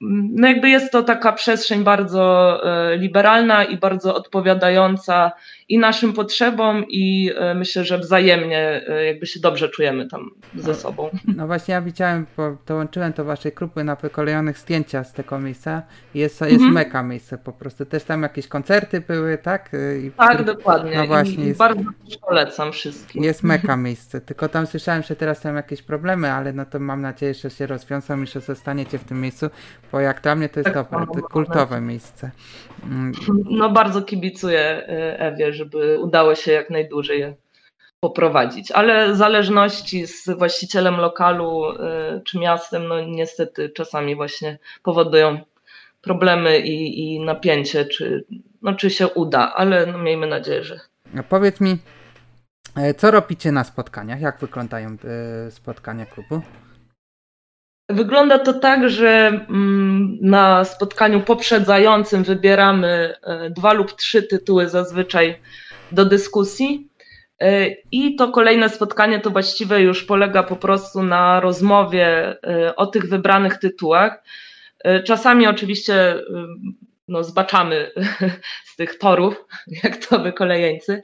No 0.00 0.48
jakby 0.48 0.68
jest 0.68 0.92
to 0.92 1.02
taka 1.02 1.32
przestrzeń 1.32 1.84
bardzo 1.84 2.60
e, 2.64 2.96
liberalna 2.96 3.64
i 3.64 3.76
bardzo 3.76 4.14
odpowiadająca 4.14 5.32
i 5.68 5.78
naszym 5.78 6.12
potrzebom 6.12 6.84
i 6.88 7.32
e, 7.36 7.54
myślę, 7.54 7.84
że 7.84 7.98
wzajemnie 7.98 8.82
e, 8.88 9.04
jakby 9.04 9.26
się 9.26 9.40
dobrze 9.40 9.68
czujemy 9.68 10.08
tam 10.08 10.30
ze 10.54 10.74
sobą. 10.74 11.10
No 11.36 11.46
właśnie 11.46 11.74
ja 11.74 11.82
widziałem, 11.82 12.26
bo 12.36 12.56
dołączyłem 12.66 13.12
do 13.12 13.24
waszej 13.24 13.52
grupy 13.52 13.84
na 13.84 13.96
wykolejonych 13.96 14.58
zdjęcia 14.58 15.04
z 15.04 15.12
tego 15.12 15.38
miejsca. 15.38 15.82
Jest, 16.14 16.40
jest 16.40 16.52
mhm. 16.52 16.72
meka 16.72 17.02
miejsce 17.02 17.38
po 17.38 17.52
prostu. 17.52 17.86
Też 17.86 18.04
tam 18.04 18.22
jakieś 18.22 18.48
koncerty 18.48 19.00
były, 19.00 19.38
tak? 19.38 19.70
I 20.02 20.10
tak, 20.10 20.44
dokładnie. 20.44 20.96
No 20.96 21.06
właśnie. 21.06 21.44
I 21.44 21.46
jest, 21.46 21.58
bardzo 21.58 21.90
polecam 22.28 22.72
wszystkim. 22.72 23.24
Jest 23.24 23.42
meka 23.42 23.76
miejsce, 23.86 24.20
tylko 24.20 24.48
tam 24.48 24.66
słyszałem, 24.66 25.02
że 25.02 25.16
teraz 25.16 25.40
są 25.40 25.54
jakieś 25.54 25.82
problemy, 25.82 26.32
ale 26.32 26.52
no 26.52 26.64
to 26.64 26.80
mam 26.80 27.02
nadzieję, 27.02 27.34
że 27.34 27.50
się 27.56 27.66
rozwiążą 27.66 28.22
i 28.22 28.26
że 28.26 28.40
zostaniecie 28.40 28.98
w 28.98 29.04
tym 29.04 29.20
miejscu, 29.20 29.46
bo 29.92 30.00
jak 30.00 30.20
dla 30.20 30.34
mnie 30.34 30.48
to 30.48 30.60
jest 30.60 30.74
tak, 30.74 30.90
dobre, 30.90 31.06
to 31.22 31.28
kultowe 31.28 31.80
miejsce. 31.80 32.30
Mm. 32.84 33.12
No 33.50 33.70
bardzo 33.70 34.02
kibicuję 34.02 34.82
y, 34.88 35.18
Ewie, 35.18 35.52
żeby 35.52 35.98
udało 36.00 36.34
się 36.34 36.52
jak 36.52 36.70
najdłużej 36.70 37.20
je 37.20 37.34
poprowadzić. 38.00 38.72
Ale 38.72 39.16
zależności 39.16 40.06
z 40.06 40.30
właścicielem 40.38 40.96
lokalu 40.96 41.70
y, 41.70 41.76
czy 42.24 42.38
miastem, 42.38 42.88
no 42.88 43.00
niestety 43.00 43.68
czasami 43.68 44.16
właśnie 44.16 44.58
powodują 44.82 45.38
problemy 46.02 46.58
i, 46.58 47.14
i 47.14 47.20
napięcie, 47.20 47.84
czy, 47.84 48.24
no, 48.62 48.74
czy 48.74 48.90
się 48.90 49.08
uda, 49.08 49.52
ale 49.54 49.86
no, 49.86 49.98
miejmy 49.98 50.26
nadzieję, 50.26 50.64
że. 50.64 50.80
A 51.18 51.22
powiedz 51.22 51.60
mi, 51.60 51.78
e, 52.76 52.94
co 52.94 53.10
robicie 53.10 53.52
na 53.52 53.64
spotkaniach? 53.64 54.20
Jak 54.20 54.38
wyglądają 54.38 54.96
e, 55.46 55.50
spotkania 55.50 56.06
klubu? 56.06 56.40
Wygląda 57.88 58.38
to 58.38 58.52
tak, 58.52 58.90
że 58.90 59.26
mm, 59.48 60.18
na 60.20 60.64
spotkaniu 60.64 61.20
poprzedzającym 61.20 62.24
wybieramy 62.24 63.14
e, 63.22 63.50
dwa 63.50 63.72
lub 63.72 63.92
trzy 63.92 64.22
tytuły 64.22 64.68
zazwyczaj 64.68 65.38
do 65.92 66.04
dyskusji. 66.04 66.88
E, 67.40 67.70
I 67.92 68.16
to 68.16 68.28
kolejne 68.28 68.68
spotkanie 68.68 69.20
to 69.20 69.30
właściwie 69.30 69.80
już 69.80 70.04
polega 70.04 70.42
po 70.42 70.56
prostu 70.56 71.02
na 71.02 71.40
rozmowie 71.40 72.36
e, 72.44 72.76
o 72.76 72.86
tych 72.86 73.08
wybranych 73.08 73.58
tytułach. 73.58 74.22
Czasami 75.04 75.46
oczywiście 75.46 76.14
no, 77.08 77.24
zbaczamy 77.24 77.90
z 78.70 78.76
tych 78.76 78.98
torów, 78.98 79.44
jak 79.84 79.96
to 79.96 80.18
wy 80.18 80.32
kolejeńcy, 80.32 81.02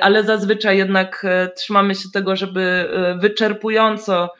ale 0.00 0.24
zazwyczaj 0.24 0.78
jednak 0.78 1.26
trzymamy 1.56 1.94
się 1.94 2.08
tego, 2.12 2.36
żeby 2.36 2.90
wyczerpująco 3.20 4.30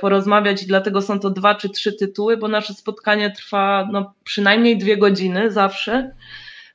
porozmawiać 0.00 0.62
i 0.62 0.66
dlatego 0.66 1.02
są 1.02 1.20
to 1.20 1.30
dwa 1.30 1.54
czy 1.54 1.68
trzy 1.68 1.92
tytuły, 1.92 2.36
bo 2.36 2.48
nasze 2.48 2.74
spotkanie 2.74 3.30
trwa 3.30 3.88
no, 3.92 4.14
przynajmniej 4.24 4.78
dwie 4.78 4.96
godziny 4.96 5.50
zawsze. 5.50 6.10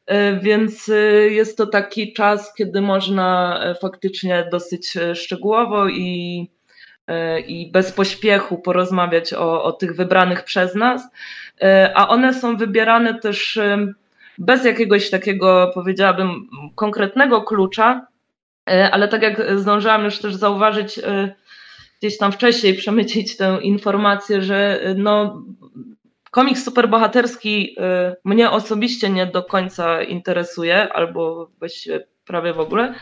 E, 0.09 0.39
więc 0.39 0.89
e, 0.89 0.93
jest 1.29 1.57
to 1.57 1.67
taki 1.67 2.13
czas, 2.13 2.53
kiedy 2.53 2.81
można 2.81 3.59
faktycznie 3.81 4.47
dosyć 4.51 4.93
szczegółowo 5.13 5.87
i, 5.87 6.47
i 7.47 7.71
bez 7.71 7.91
pośpiechu 7.91 8.57
porozmawiać 8.57 9.33
o, 9.33 9.63
o 9.63 9.71
tych 9.71 9.95
wybranych 9.95 10.43
przez 10.43 10.75
nas. 10.75 11.01
A 11.95 12.07
one 12.07 12.33
są 12.33 12.57
wybierane 12.57 13.19
też 13.19 13.59
bez 14.37 14.65
jakiegoś 14.65 15.09
takiego, 15.09 15.71
powiedziałabym, 15.73 16.47
konkretnego 16.75 17.41
klucza, 17.41 18.07
ale 18.65 19.07
tak 19.07 19.21
jak 19.21 19.59
zdążyłam 19.59 20.03
już 20.03 20.19
też 20.19 20.35
zauważyć, 20.35 20.99
gdzieś 21.99 22.17
tam 22.17 22.31
wcześniej 22.31 22.73
przemycić 22.73 23.37
tę 23.37 23.59
informację, 23.61 24.41
że 24.41 24.87
y, 24.87 24.95
no, 24.95 25.43
komiks 26.31 26.63
superbohaterski 26.63 27.75
y, 27.79 28.15
mnie 28.25 28.51
osobiście 28.51 29.09
nie 29.09 29.25
do 29.25 29.43
końca 29.43 30.03
interesuje, 30.03 30.93
albo 30.93 31.51
właściwie 31.59 32.07
prawie 32.25 32.53
w 32.53 32.59
ogóle. 32.59 32.93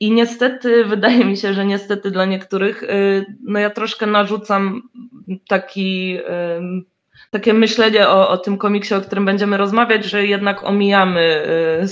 I 0.00 0.12
niestety, 0.12 0.84
wydaje 0.84 1.24
mi 1.24 1.36
się, 1.36 1.54
że 1.54 1.64
niestety 1.64 2.10
dla 2.10 2.24
niektórych, 2.24 2.82
y, 2.82 3.26
no 3.44 3.58
ja 3.58 3.70
troszkę 3.70 4.06
narzucam 4.06 4.82
taki, 5.48 6.18
takie 7.30 7.54
myślenie 7.54 8.08
o, 8.08 8.28
o 8.28 8.38
tym 8.38 8.58
komiksie, 8.58 8.94
o 8.94 9.00
którym 9.00 9.24
będziemy 9.24 9.56
rozmawiać, 9.56 10.04
że 10.04 10.26
jednak 10.26 10.64
omijamy 10.64 11.46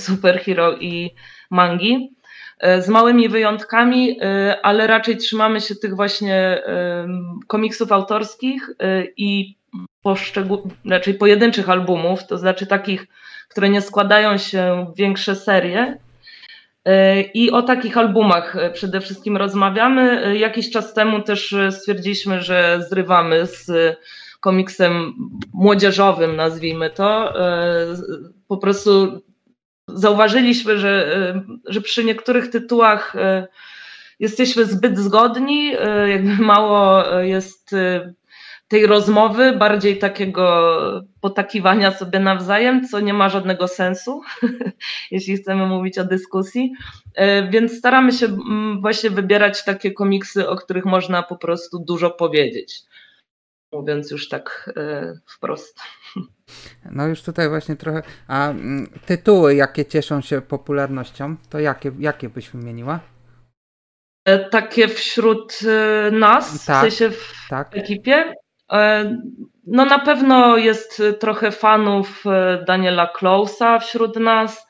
superhero 0.07 0.77
i 0.77 1.11
mangi. 1.51 2.18
E, 2.61 2.83
z 2.83 2.89
małymi 2.89 3.29
wyjątkami, 3.29 4.19
e, 4.23 4.57
ale 4.63 4.87
raczej 4.87 5.17
trzymamy 5.17 5.61
się 5.61 5.75
tych 5.75 5.97
właśnie 5.97 6.37
e, 6.37 7.09
komiksów 7.47 7.93
autorskich 7.93 8.71
i 9.17 9.59
raczej 10.85 11.15
pojedynczych 11.15 11.71
albumów, 11.71 12.27
to 12.27 12.39
znaczy 12.39 12.67
takich, 12.67 13.07
które 13.49 13.69
nie 13.69 13.81
składają 13.81 14.39
się 14.39 14.87
w 14.93 14.97
większe 14.97 15.37
serie. 15.37 15.99
I 17.35 17.51
o 17.51 17.63
takich 17.63 17.99
albumach 17.99 18.57
przede 18.73 19.01
wszystkim 19.01 19.37
rozmawiamy. 19.37 20.35
Jakiś 20.39 20.71
czas 20.71 20.95
temu 20.95 21.23
też 21.23 21.55
stwierdziliśmy, 21.71 22.43
że 22.43 22.81
zrywamy 22.89 23.47
z 23.47 23.97
komiksem 24.41 25.15
młodzieżowym, 25.53 26.37
nazwijmy 26.37 26.91
to. 26.91 27.35
Po 28.49 28.57
prostu 28.57 29.23
zauważyliśmy, 29.89 30.79
że, 30.79 31.17
e, 31.17 31.43
że 31.67 31.81
przy 31.81 32.05
niektórych 32.05 32.51
tytułach 32.51 33.17
e, 33.17 33.47
jesteśmy 34.19 34.65
zbyt 34.65 34.99
zgodni, 34.99 35.75
e, 35.79 36.09
jakby 36.09 36.43
mało 36.43 37.05
jest 37.21 37.75
tej 38.69 38.87
rozmowy, 38.87 39.53
bardziej 39.53 39.99
takiego 39.99 41.05
potakiwania 41.21 41.91
sobie 41.91 42.19
nawzajem, 42.19 42.89
co 42.89 43.01
nie 43.01 43.15
ma 43.15 43.29
żadnego 43.29 43.69
sensu, 43.69 44.21
jeśli 45.11 45.37
chcemy 45.37 45.67
mówić 45.67 45.99
o 45.99 46.05
dyskusji. 46.05 46.73
Więc 47.51 47.79
staramy 47.79 48.13
się 48.13 48.27
mm, 48.27 48.81
właśnie 48.81 49.11
wybierać 49.11 49.65
takie 49.65 49.93
komiksy, 49.93 50.49
o 50.49 50.57
których 50.57 50.85
można 50.85 51.23
po 51.23 51.37
prostu 51.37 51.79
dużo 51.79 52.11
powiedzieć 52.11 52.83
mówiąc 53.73 54.11
już 54.11 54.29
tak 54.29 54.75
wprost. 55.27 55.81
No 56.91 57.07
już 57.07 57.23
tutaj 57.23 57.49
właśnie 57.49 57.77
trochę. 57.77 58.03
A 58.29 58.51
mm, 58.51 58.91
tytuły, 59.07 59.55
jakie 59.55 59.85
cieszą 59.85 60.21
się 60.21 60.41
popularnością, 60.41 61.37
to 61.51 61.59
jakie, 61.59 61.93
jakie 61.99 62.29
byś 62.29 62.51
wymieniła? 62.51 63.01
Takie 64.51 64.89
wśród 64.89 65.59
nas, 66.13 66.65
tak, 66.65 66.77
w 66.77 66.81
sensie 66.81 67.11
w 67.11 67.47
tak. 67.51 67.77
ekipie. 67.77 68.35
No 69.67 69.85
na 69.85 69.99
pewno 69.99 70.57
jest 70.57 71.03
trochę 71.21 71.51
fanów 71.51 72.25
Daniela 72.67 73.07
Klausa 73.07 73.79
wśród 73.79 74.17
nas. 74.17 74.67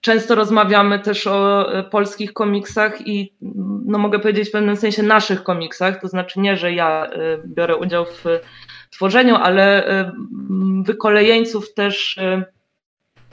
Często 0.00 0.34
rozmawiamy 0.34 0.98
też 0.98 1.26
o 1.26 1.66
polskich 1.90 2.32
komiksach 2.32 3.06
i 3.08 3.34
no 3.86 3.98
mogę 3.98 4.18
powiedzieć 4.18 4.48
w 4.48 4.52
pewnym 4.52 4.76
sensie 4.76 5.02
naszych 5.02 5.42
komiksach, 5.42 6.00
to 6.00 6.08
znaczy 6.08 6.40
nie, 6.40 6.56
że 6.56 6.72
ja 6.72 7.10
biorę 7.46 7.76
udział 7.76 8.04
w 8.04 8.24
tworzeniu, 8.94 9.36
ale 9.36 9.84
wykolejeńców 10.82 11.74
też 11.74 12.18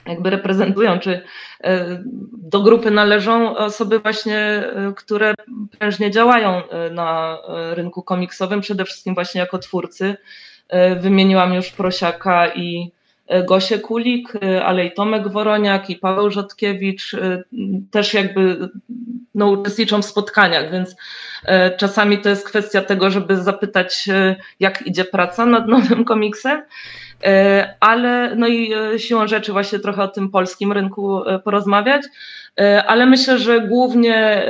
jakby 0.06 0.30
reprezentują, 0.30 0.98
czy 0.98 1.22
do 2.32 2.60
grupy 2.62 2.90
należą 2.90 3.56
osoby 3.56 3.98
właśnie, 3.98 4.64
które 4.96 5.34
prężnie 5.78 6.10
działają 6.10 6.62
na 6.90 7.38
rynku 7.70 8.02
komiksowym, 8.02 8.60
przede 8.60 8.84
wszystkim 8.84 9.14
właśnie 9.14 9.40
jako 9.40 9.58
twórcy. 9.58 10.16
Wymieniłam 11.00 11.54
już 11.54 11.70
Prosiaka 11.70 12.48
i 12.54 12.92
Gosię 13.46 13.78
Kulik, 13.78 14.32
ale 14.64 14.86
i 14.86 14.94
Tomek 14.94 15.28
Woroniak 15.28 15.90
i 15.90 15.96
Paweł 15.96 16.30
Rzodkiewicz 16.30 17.16
też 17.90 18.14
jakby 18.14 18.68
no, 19.34 19.46
uczestniczą 19.46 20.02
w 20.02 20.06
spotkaniach, 20.06 20.72
więc 20.72 20.96
czasami 21.76 22.18
to 22.18 22.28
jest 22.28 22.46
kwestia 22.46 22.82
tego, 22.82 23.10
żeby 23.10 23.36
zapytać, 23.36 24.08
jak 24.60 24.86
idzie 24.86 25.04
praca 25.04 25.46
nad 25.46 25.68
nowym 25.68 26.04
komiksem, 26.04 26.62
ale 27.80 28.36
no 28.36 28.48
i 28.48 28.70
siłą 28.96 29.26
rzeczy 29.26 29.52
właśnie 29.52 29.78
trochę 29.78 30.02
o 30.02 30.08
tym 30.08 30.30
polskim 30.30 30.72
rynku 30.72 31.20
porozmawiać, 31.44 32.02
ale 32.86 33.06
myślę, 33.06 33.38
że 33.38 33.60
głównie 33.60 34.46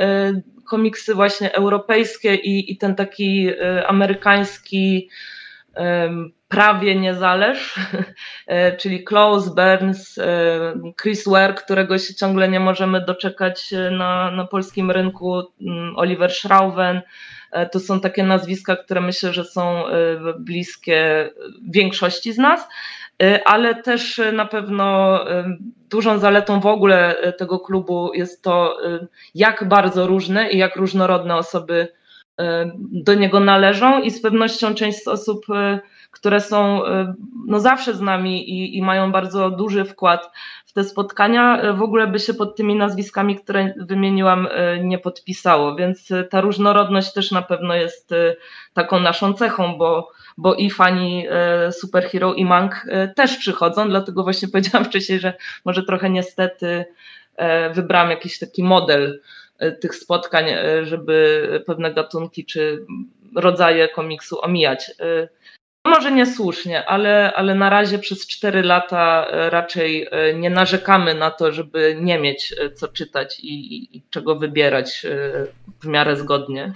komiksy 0.65 1.15
właśnie 1.15 1.55
europejskie 1.55 2.35
i, 2.35 2.71
i 2.71 2.77
ten 2.77 2.95
taki 2.95 3.49
amerykański 3.87 5.09
prawie 6.53 6.95
niezależ, 6.95 7.75
czyli 8.79 9.03
Klaus 9.03 9.49
Burns, 9.49 10.19
Chris 11.01 11.27
Ware, 11.27 11.55
którego 11.55 11.97
się 11.97 12.15
ciągle 12.15 12.49
nie 12.49 12.59
możemy 12.59 13.01
doczekać 13.05 13.73
na, 13.91 14.31
na 14.31 14.47
polskim 14.47 14.91
rynku, 14.91 15.41
Oliver 15.95 16.31
Schrauben, 16.31 17.01
E, 17.53 17.69
to 17.69 17.79
są 17.79 17.99
takie 17.99 18.23
nazwiska, 18.23 18.75
które 18.75 19.01
myślę, 19.01 19.33
że 19.33 19.45
są 19.45 19.87
e, 19.87 19.93
bliskie 20.39 21.29
większości 21.69 22.33
z 22.33 22.37
nas, 22.37 22.67
e, 23.23 23.47
ale 23.47 23.75
też 23.75 24.21
na 24.33 24.45
pewno 24.45 25.19
dużą 25.89 26.19
zaletą 26.19 26.59
w 26.59 26.65
ogóle 26.65 27.15
tego 27.37 27.59
klubu 27.59 28.13
jest 28.13 28.41
to, 28.41 28.77
jak 29.35 29.67
bardzo 29.67 30.07
różne 30.07 30.51
i 30.51 30.57
jak 30.57 30.75
różnorodne 30.75 31.35
osoby 31.35 31.87
do 32.91 33.13
niego 33.13 33.39
należą 33.39 34.01
i 34.01 34.11
z 34.11 34.21
pewnością 34.21 34.75
część 34.75 35.03
z 35.03 35.07
osób, 35.07 35.45
które 36.13 36.41
są 36.41 36.81
no 37.47 37.59
zawsze 37.59 37.93
z 37.93 38.01
nami 38.01 38.49
i, 38.49 38.77
i 38.77 38.81
mają 38.81 39.11
bardzo 39.11 39.49
duży 39.49 39.85
wkład 39.85 40.31
te 40.73 40.83
spotkania 40.83 41.61
e, 41.61 41.73
w 41.73 41.81
ogóle 41.81 42.07
by 42.07 42.19
się 42.19 42.33
pod 42.33 42.55
tymi 42.55 42.75
nazwiskami, 42.75 43.35
które 43.35 43.73
wymieniłam, 43.77 44.47
e, 44.51 44.79
nie 44.79 44.99
podpisało, 44.99 45.75
więc 45.75 46.11
e, 46.11 46.23
ta 46.23 46.41
różnorodność 46.41 47.13
też 47.13 47.31
na 47.31 47.41
pewno 47.41 47.75
jest 47.75 48.11
taką 48.73 48.99
naszą 48.99 49.33
cechą, 49.33 49.77
bo, 49.77 50.11
bo 50.37 50.55
i 50.55 50.69
fani 50.69 51.25
Superhero 51.71 52.33
i 52.33 52.45
Mank 52.45 52.85
też 53.15 53.37
przychodzą, 53.37 53.89
dlatego 53.89 54.23
właśnie 54.23 54.47
powiedziałam 54.53 54.85
wcześniej, 54.85 55.19
że 55.19 55.33
może 55.65 55.83
trochę 55.83 56.09
niestety 56.09 56.85
wybrałam 57.73 58.09
jakiś 58.09 58.39
taki 58.39 58.63
model 58.63 59.21
tych 59.81 59.95
spotkań, 59.95 60.45
żeby 60.83 61.47
pewne 61.65 61.93
gatunki 61.93 62.45
czy 62.45 62.85
rodzaje 63.35 63.89
komiksu 63.89 64.41
omijać. 64.41 64.91
Może 65.85 66.11
niesłusznie, 66.11 66.85
ale, 66.85 67.33
ale 67.35 67.55
na 67.55 67.69
razie 67.69 67.99
przez 67.99 68.27
4 68.27 68.63
lata 68.63 69.27
e, 69.27 69.49
raczej 69.49 70.07
e, 70.11 70.33
nie 70.33 70.49
narzekamy 70.49 71.13
na 71.13 71.31
to, 71.31 71.51
żeby 71.51 71.97
nie 72.01 72.19
mieć 72.19 72.55
e, 72.59 72.71
co 72.71 72.87
czytać 72.87 73.39
i, 73.39 73.75
i, 73.75 73.97
i 73.97 74.03
czego 74.09 74.35
wybierać 74.35 75.05
w 75.81 75.87
miarę 75.87 76.15
zgodnie. 76.15 76.73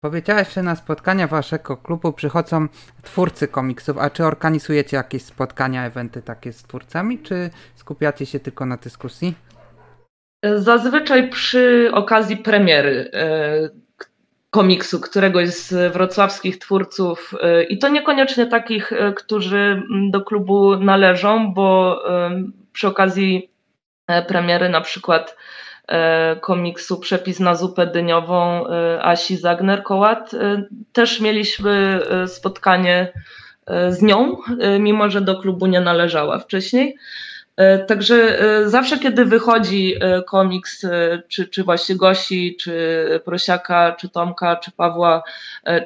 Powiedziałeś, 0.00 0.52
że 0.54 0.62
na 0.62 0.76
spotkania 0.76 1.26
waszego 1.26 1.76
klubu 1.76 2.12
przychodzą 2.12 2.68
twórcy 3.02 3.48
komiksów, 3.48 3.98
a 3.98 4.10
czy 4.10 4.24
organizujecie 4.24 4.96
jakieś 4.96 5.22
spotkania, 5.22 5.86
eventy 5.86 6.22
takie 6.22 6.52
z 6.52 6.62
twórcami, 6.62 7.18
czy 7.18 7.50
skupiacie 7.74 8.26
się 8.26 8.40
tylko 8.40 8.66
na 8.66 8.76
dyskusji? 8.76 9.34
Zazwyczaj 10.56 11.30
przy 11.30 11.90
okazji 11.94 12.36
premiery 12.36 13.10
komiksu 14.50 15.00
któregoś 15.00 15.48
z 15.48 15.92
wrocławskich 15.92 16.58
twórców 16.58 17.34
y, 17.34 17.64
i 17.64 17.78
to 17.78 17.88
niekoniecznie 17.88 18.46
takich, 18.46 18.92
y, 18.92 19.12
którzy 19.16 19.82
do 20.10 20.20
klubu 20.20 20.76
należą, 20.76 21.54
bo 21.54 21.98
y, 22.28 22.52
przy 22.72 22.88
okazji 22.88 23.50
premiery 24.28 24.68
na 24.68 24.80
przykład 24.80 25.36
komiksu 26.40 27.00
Przepis 27.00 27.40
na 27.40 27.54
zupę 27.54 27.86
dyniową 27.86 28.64
Asi 29.02 29.36
Zagner-Kołat 29.36 30.36
też 30.92 31.20
mieliśmy 31.20 32.00
spotkanie 32.26 33.12
z 33.88 34.02
nią, 34.02 34.36
mimo 34.80 35.10
że 35.10 35.20
do 35.20 35.40
klubu 35.40 35.66
nie 35.66 35.80
należała 35.80 36.38
wcześniej. 36.38 36.96
E, 37.58 37.78
także 37.78 38.40
e, 38.40 38.68
zawsze, 38.68 38.98
kiedy 38.98 39.24
wychodzi 39.24 39.94
e, 40.00 40.22
komiks, 40.22 40.86
czy, 41.28 41.48
czy 41.48 41.64
właśnie 41.64 41.96
Gosi, 41.96 42.56
czy 42.60 43.20
Prosiaka, 43.24 43.96
czy 44.00 44.08
Tomka, 44.08 44.56
czy 44.56 44.72
Pawła, 44.72 45.22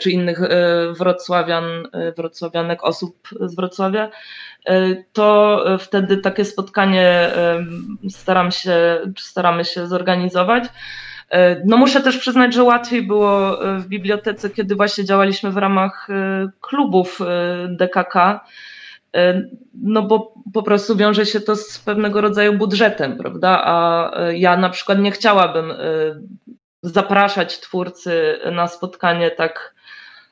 czy 0.00 0.10
innych 0.10 0.40
wrocławian, 0.98 1.64
wrocławianek 2.16 2.84
osób 2.84 3.28
z 3.40 3.54
Wrocławia, 3.54 4.10
to 5.12 5.64
wtedy 5.78 6.16
takie 6.16 6.44
spotkanie 6.44 7.30
staram 8.10 8.50
się, 8.50 9.00
staramy 9.18 9.64
się 9.64 9.86
zorganizować. 9.86 10.64
No 11.64 11.76
muszę 11.76 12.00
też 12.00 12.18
przyznać, 12.18 12.54
że 12.54 12.62
łatwiej 12.62 13.02
było 13.02 13.58
w 13.78 13.86
bibliotece, 13.86 14.50
kiedy 14.50 14.74
właśnie 14.74 15.04
działaliśmy 15.04 15.50
w 15.50 15.56
ramach 15.56 16.08
klubów 16.60 17.18
DKK, 17.68 18.40
no 19.74 20.02
bo 20.02 20.34
po 20.54 20.62
prostu 20.62 20.96
wiąże 20.96 21.26
się 21.26 21.40
to 21.40 21.56
z 21.56 21.78
pewnego 21.78 22.20
rodzaju 22.20 22.52
budżetem, 22.52 23.18
prawda? 23.18 23.62
A 23.64 24.10
e, 24.20 24.38
ja 24.38 24.56
na 24.56 24.70
przykład 24.70 24.98
nie 24.98 25.10
chciałabym 25.10 25.70
e, 25.70 25.76
zapraszać 26.82 27.60
twórcy 27.60 28.38
na 28.52 28.68
spotkanie 28.68 29.30
tak 29.30 29.74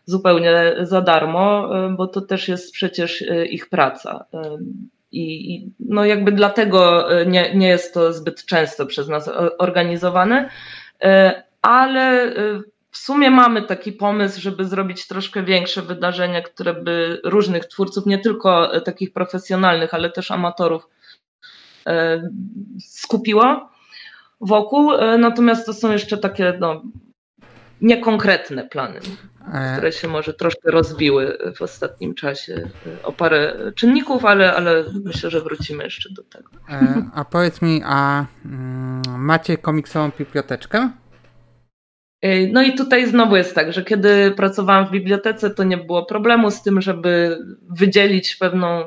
zupełnie 0.05 0.75
za 0.81 1.01
darmo, 1.01 1.69
bo 1.97 2.07
to 2.07 2.21
też 2.21 2.49
jest 2.49 2.73
przecież 2.73 3.25
ich 3.51 3.69
praca. 3.69 4.25
I 5.13 5.67
no 5.81 6.05
jakby 6.05 6.33
dlatego 6.33 7.09
nie, 7.27 7.55
nie 7.55 7.69
jest 7.69 7.95
to 7.95 8.13
zbyt 8.13 8.45
często 8.45 8.87
przez 8.87 9.09
nas 9.09 9.31
organizowane, 9.59 10.51
ale 11.63 12.33
w 12.91 12.99
sumie 12.99 13.31
mamy 13.31 13.63
taki 13.63 13.93
pomysł, 13.93 14.41
żeby 14.41 14.65
zrobić 14.65 15.07
troszkę 15.07 15.43
większe 15.43 15.83
wydarzenie, 15.83 16.43
które 16.43 16.75
by 16.75 17.21
różnych 17.25 17.65
twórców, 17.67 18.07
nie 18.07 18.19
tylko 18.19 18.75
e, 18.75 18.81
takich 18.81 19.13
profesjonalnych, 19.13 19.95
ale 19.95 20.11
też 20.11 20.31
amatorów 20.31 20.89
e, 21.87 22.23
skupiło 22.81 23.71
wokół. 24.41 24.93
E, 24.93 25.19
natomiast 25.19 25.67
to 25.67 25.75
są 25.75 25.93
jeszcze 25.93 26.19
takie 26.19 26.55
no, 26.61 26.83
niekonkretne 27.81 28.69
plany, 28.69 29.01
które 29.73 29.93
się 29.93 30.09
może 30.09 30.35
troszkę 30.35 30.71
rozbiły 30.71 31.39
w 31.57 31.63
ostatnim 31.63 32.15
czasie 32.15 32.71
o 33.03 33.13
parę 33.13 33.57
czynników, 33.75 34.25
ale, 34.25 34.57
ale 34.57 34.85
myślę, 35.05 35.31
że 35.31 35.41
wrócimy 35.41 35.85
jeszcze 35.85 36.11
do 36.15 36.23
tego. 36.23 36.51
A 37.15 37.25
powiedz 37.25 37.63
mi, 37.63 37.83
a 37.85 38.27
mm, 38.45 39.03
macie 39.19 39.57
komiksową 39.57 40.11
biblioteczkę? 40.19 40.91
No 42.53 42.63
i 42.63 42.75
tutaj 42.75 43.07
znowu 43.07 43.37
jest 43.37 43.55
tak, 43.55 43.73
że 43.73 43.85
kiedy 43.85 44.31
pracowałam 44.31 44.87
w 44.87 44.91
bibliotece, 44.91 45.51
to 45.51 45.65
nie 45.65 45.77
było 45.77 46.07
problemu 46.07 46.51
z 46.51 46.63
tym, 46.63 46.81
żeby 46.81 47.39
wydzielić 47.71 48.37
pewną 48.37 48.85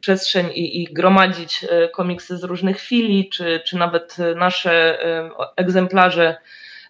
przestrzeń 0.00 0.46
i, 0.54 0.82
i 0.82 0.92
gromadzić 0.92 1.66
e, 1.70 1.88
komiksy 1.88 2.36
z 2.36 2.44
różnych 2.44 2.76
chwili, 2.76 3.28
czy, 3.28 3.60
czy 3.66 3.76
nawet 3.76 4.16
nasze 4.36 5.04
e, 5.06 5.30
egzemplarze, 5.56 6.36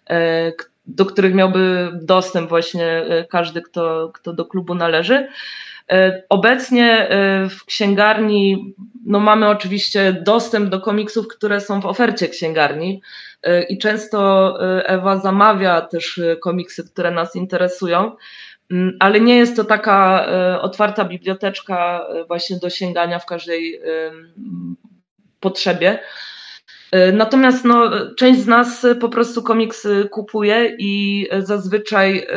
e, 0.09 0.51
do 0.87 1.05
których 1.05 1.33
miałby 1.33 1.91
dostęp 2.01 2.49
właśnie 2.49 3.05
każdy, 3.29 3.61
kto, 3.61 4.11
kto 4.13 4.33
do 4.33 4.45
klubu 4.45 4.75
należy. 4.75 5.27
Obecnie 6.29 7.07
w 7.49 7.65
księgarni 7.65 8.73
no 9.05 9.19
mamy 9.19 9.49
oczywiście 9.49 10.13
dostęp 10.25 10.69
do 10.69 10.81
komiksów, 10.81 11.27
które 11.27 11.61
są 11.61 11.81
w 11.81 11.85
ofercie 11.85 12.29
księgarni, 12.29 13.01
E, 13.45 13.63
i 13.63 13.77
często 13.77 14.19
e, 14.61 14.87
Ewa 14.87 15.17
zamawia 15.17 15.81
też 15.81 16.17
e, 16.17 16.35
komiksy, 16.35 16.83
które 16.83 17.11
nas 17.11 17.35
interesują, 17.35 18.11
mm, 18.71 18.97
ale 18.99 19.19
nie 19.19 19.37
jest 19.37 19.55
to 19.55 19.63
taka 19.63 20.27
otwarta 20.61 21.05
biblioteczka 21.05 22.07
właśnie 22.27 22.57
do 22.59 22.69
sięgania 22.69 23.19
w 23.19 23.25
każdej 23.25 23.81
potrzebie. 25.39 25.99
Natomiast 27.13 27.65
no, 27.65 27.89
część 28.15 28.39
z 28.39 28.47
nas 28.47 28.85
po 28.99 29.09
prostu 29.09 29.43
komiksy 29.43 30.09
kupuje 30.11 30.75
i 30.79 31.27
zazwyczaj 31.39 32.27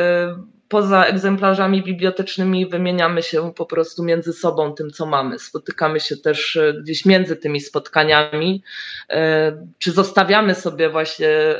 poza 0.69 1.05
egzemplarzami 1.05 1.83
bibliotecznymi 1.83 2.65
wymieniamy 2.69 3.23
się 3.23 3.53
po 3.53 3.65
prostu 3.65 4.03
między 4.03 4.33
sobą 4.33 4.73
tym, 4.73 4.91
co 4.91 5.05
mamy. 5.05 5.39
Spotykamy 5.39 5.99
się 5.99 6.17
też 6.17 6.55
e, 6.55 6.73
gdzieś 6.73 7.05
między 7.05 7.35
tymi 7.35 7.61
spotkaniami, 7.61 8.63
e, 9.09 9.51
czy 9.77 9.91
zostawiamy 9.91 10.55
sobie 10.55 10.89
właśnie 10.89 11.29
e, 11.29 11.57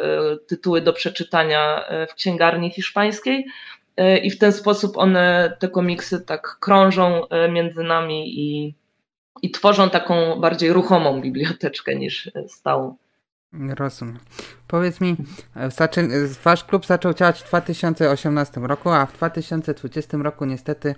tytuły 0.48 0.82
do 0.82 0.94
przeczytania 0.94 1.86
w 2.10 2.14
księgarni 2.14 2.72
hiszpańskiej. 2.72 3.46
I 4.24 4.32
w 4.32 4.38
ten 4.38 4.54
sposób 4.54 4.98
one, 4.98 5.58
te 5.60 5.68
komiksy, 5.68 6.22
tak 6.22 6.58
krążą 6.60 7.22
między 7.50 7.84
nami 7.84 8.40
i, 8.40 8.76
i 9.42 9.52
tworzą 9.52 9.90
taką 9.90 10.40
bardziej 10.40 10.74
ruchomą 10.74 11.22
biblioteczkę 11.22 11.96
niż 11.96 12.32
stałą. 12.48 12.96
Rozumiem. 13.54 14.20
Powiedz 14.68 15.02
mi, 15.02 15.16
wasz 16.44 16.64
klub 16.64 16.86
zaczął 16.86 17.14
działać 17.14 17.42
w 17.42 17.48
2018 17.48 18.62
roku, 18.62 18.90
a 18.90 19.06
w 19.06 19.14
2020 19.14 20.18
roku 20.18 20.46
niestety 20.46 20.96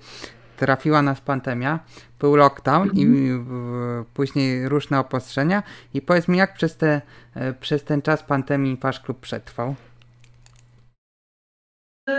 trafiła 0.58 1.02
nas 1.02 1.22
pandemia, 1.22 1.80
był 2.20 2.36
lockdown 2.36 2.90
i 2.94 3.04
mhm. 3.04 4.06
później 4.14 4.70
różne 4.70 5.00
obostrzenia. 5.00 5.64
I 5.94 6.02
powiedz 6.02 6.28
mi, 6.28 6.38
jak 6.38 6.54
przez, 6.54 6.78
te, 6.78 7.02
e, 7.36 7.54
przez 7.54 7.84
ten 7.84 8.02
czas 8.02 8.24
pandemii 8.24 8.78
wasz 8.82 9.00
klub 9.00 9.20
przetrwał? 9.20 9.76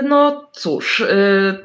No 0.02 0.50
cóż, 0.52 1.00
y, 1.00 1.58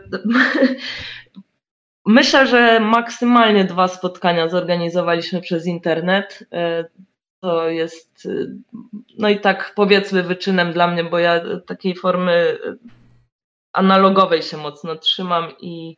myślę, 2.06 2.47
że 2.47 2.80
maksymalnie 2.80 3.65
dwa 3.65 3.88
spotkania 3.88 4.49
zorganizowaliśmy 4.49 5.41
przez 5.41 5.65
internet. 5.65 6.47
Y, 7.38 7.41
to 7.41 7.69
jest, 7.69 8.26
y, 8.26 8.56
no 9.17 9.30
i 9.30 9.39
tak 9.39 9.73
powiedzmy, 9.76 10.23
wyczynem 10.23 10.73
dla 10.73 10.88
mnie, 10.88 11.04
bo 11.04 11.19
ja 11.19 11.41
takiej 11.65 11.95
formy 11.95 12.58
analogowej 13.73 14.41
się 14.41 14.58
mocno 14.58 14.95
trzymam 14.95 15.52
i, 15.60 15.97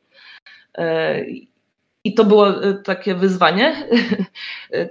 e, 0.78 1.26
i 2.04 2.14
to 2.14 2.26
było 2.26 2.64
y, 2.66 2.84
takie 2.84 3.16
wyzwanie. 3.16 3.76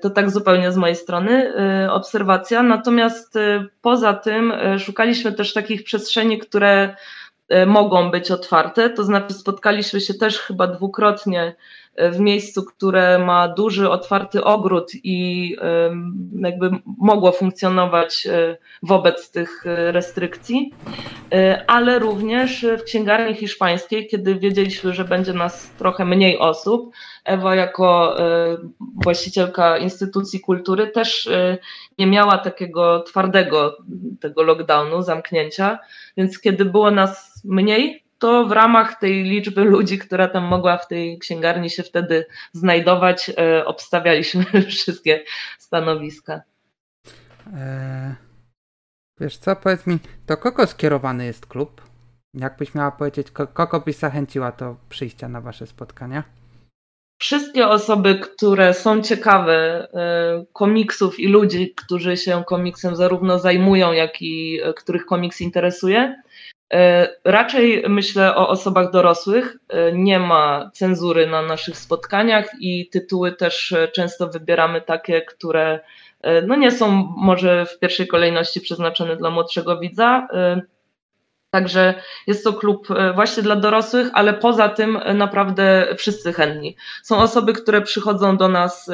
To 0.01 0.11
tak 0.11 0.31
zupełnie 0.31 0.73
z 0.73 0.77
mojej 0.77 0.97
strony 0.97 1.55
y, 1.85 1.91
obserwacja. 1.91 2.63
Natomiast 2.63 3.35
poza 3.83 4.15
tym 4.15 4.53
szukaliśmy 4.79 5.33
też 5.33 5.53
takich 5.53 5.85
przestrzeni, 5.85 6.39
które 6.39 6.97
mogą 7.67 8.11
być 8.11 8.31
otwarte. 8.31 8.91
To 8.91 9.05
znaczy, 9.05 9.35
spotkaliśmy 9.35 10.01
się 10.01 10.15
też 10.15 10.39
chyba 10.39 10.67
dwukrotnie 10.67 11.55
w 11.99 12.21
miejscu, 12.21 12.65
które 12.65 13.19
ma 13.19 13.49
duży, 13.49 13.91
otwarty 13.91 14.45
ogród 14.45 14.93
i 15.05 15.57
jakby 16.39 16.71
mogło 16.99 17.33
funkcjonować 17.33 18.27
e, 18.27 18.57
wobec 18.83 19.31
tych 19.31 19.67
e, 19.67 19.93
restrykcji, 19.93 20.73
e, 21.33 21.65
ale 21.67 21.99
również 21.99 22.67
w 22.79 22.83
księgarni 22.83 23.35
hiszpańskiej, 23.35 24.07
kiedy 24.07 24.35
wiedzieliśmy, 24.35 24.93
że 24.93 25.05
będzie 25.05 25.33
nas 25.33 25.71
trochę 25.79 26.05
mniej 26.05 26.39
osób. 26.39 26.93
Ewa, 27.25 27.55
jako 27.55 28.17
właścicielka 29.05 29.79
instytucji 29.79 30.41
kultury, 30.41 30.87
też 30.87 31.29
nie 31.99 32.07
miała 32.07 32.39
takiego 32.39 33.01
twardego 33.01 33.77
tego 34.21 34.43
lockdownu, 34.43 35.03
zamknięcia, 35.03 35.79
więc 36.17 36.41
kiedy 36.41 36.65
było 36.65 36.91
nas 36.91 37.43
mniej, 37.45 38.03
to 38.19 38.47
w 38.47 38.53
ramach 38.53 38.99
tej 38.99 39.23
liczby 39.23 39.65
ludzi, 39.65 39.99
która 39.99 40.29
tam 40.29 40.45
mogła 40.45 40.79
w 40.79 40.89
tej 40.89 41.19
księgarni 41.19 41.71
się 41.71 41.83
wtedy 41.83 42.27
znajdować, 42.53 43.31
e, 43.39 43.65
obstawialiśmy 43.65 44.45
wszystkie 44.69 45.25
stanowiska. 45.59 46.43
Eee, 47.57 48.15
wiesz 49.21 49.37
co, 49.37 49.57
powiedz 49.57 49.87
mi, 49.87 49.99
do 50.27 50.37
kogo 50.37 50.67
skierowany 50.67 51.25
jest 51.25 51.47
klub? 51.47 51.83
Jakbyś 52.35 52.75
miała 52.75 52.91
powiedzieć, 52.91 53.31
kogo 53.31 53.81
byś 53.81 53.97
zachęciła 53.97 54.53
do 54.53 54.77
przyjścia 54.89 55.29
na 55.29 55.41
wasze 55.41 55.67
spotkania? 55.67 56.25
Wszystkie 57.21 57.69
osoby, 57.69 58.19
które 58.19 58.75
są 58.75 59.03
ciekawe 59.03 59.89
e, 59.95 60.45
komiksów 60.53 61.21
i 61.21 61.29
ludzi, 61.29 61.75
którzy 61.77 62.17
się 62.17 62.45
komiksem 62.47 62.97
zarówno 62.97 63.39
zajmują, 63.39 63.93
jak 63.93 64.23
i 64.23 64.61
e, 64.63 64.75
których 64.75 65.07
komiks 65.07 65.41
interesuje, 65.41 66.23
raczej 67.25 67.85
myślę 67.89 68.37
o 68.37 68.49
osobach 68.49 68.91
dorosłych. 68.91 69.57
E, 69.69 69.93
nie 69.93 70.19
ma 70.19 70.71
cenzury 70.75 71.27
na 71.27 71.43
naszych 71.43 71.77
spotkaniach 71.77 72.51
i 72.61 72.89
tytuły 72.89 73.33
też 73.33 73.73
e, 73.73 73.89
często 73.89 74.29
wybieramy 74.29 74.81
takie, 74.81 75.23
które 75.23 75.81
no 76.47 76.57
nie 76.57 76.71
są 76.71 76.91
może 77.17 77.67
w 77.67 77.79
pierwszej 77.79 78.07
kolejności 78.07 78.61
przeznaczone 78.61 79.17
dla 79.17 79.31
młodszego 79.31 79.79
widza. 79.79 80.29
Także 81.51 81.95
jest 82.27 82.45
to 82.45 82.53
klub 82.53 82.89
właśnie 83.15 83.43
dla 83.43 83.57
dorosłych, 83.57 84.09
ale 84.13 84.35
poza 84.35 84.69
tym 84.69 84.99
naprawdę 85.15 85.95
wszyscy 85.99 86.33
chętni. 86.33 86.77
Są 87.03 87.17
osoby, 87.17 87.53
które 87.53 87.83
przychodzą 87.83 88.37
do 88.37 88.49
nas 88.49 88.91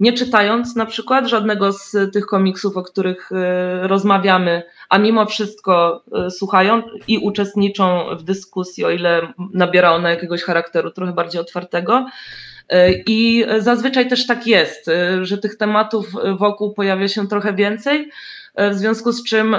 nie 0.00 0.12
czytając 0.12 0.76
na 0.76 0.86
przykład 0.86 1.26
żadnego 1.26 1.72
z 1.72 1.96
tych 2.12 2.26
komiksów, 2.26 2.76
o 2.76 2.82
których 2.82 3.30
rozmawiamy, 3.82 4.62
a 4.90 4.98
mimo 4.98 5.26
wszystko 5.26 6.04
e, 6.26 6.30
słuchają 6.30 6.82
i 7.08 7.18
uczestniczą 7.18 8.16
w 8.16 8.22
dyskusji, 8.22 8.84
o 8.84 8.90
ile 8.90 9.32
nabiera 9.54 9.92
ona 9.92 10.10
jakiegoś 10.10 10.42
charakteru 10.42 10.90
trochę 10.90 11.12
bardziej 11.12 11.40
otwartego. 11.40 12.06
E, 12.68 12.92
I 12.92 13.44
zazwyczaj 13.58 14.08
też 14.08 14.26
tak 14.26 14.46
jest, 14.46 14.88
e, 14.88 15.24
że 15.24 15.38
tych 15.38 15.56
tematów 15.56 16.06
wokół 16.38 16.74
pojawia 16.74 17.08
się 17.08 17.28
trochę 17.28 17.54
więcej, 17.54 18.10
w 18.70 18.74
związku 18.74 19.12
z 19.12 19.24
czym 19.24 19.56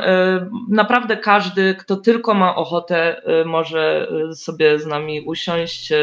naprawdę 0.69 1.17
każdy, 1.17 1.75
kto 1.75 1.95
tylko 1.95 2.33
ma 2.33 2.55
ochotę, 2.55 3.21
może 3.45 4.07
sobie 4.35 4.79
z 4.79 4.85
nami 4.85 5.21
usiąść, 5.21 5.93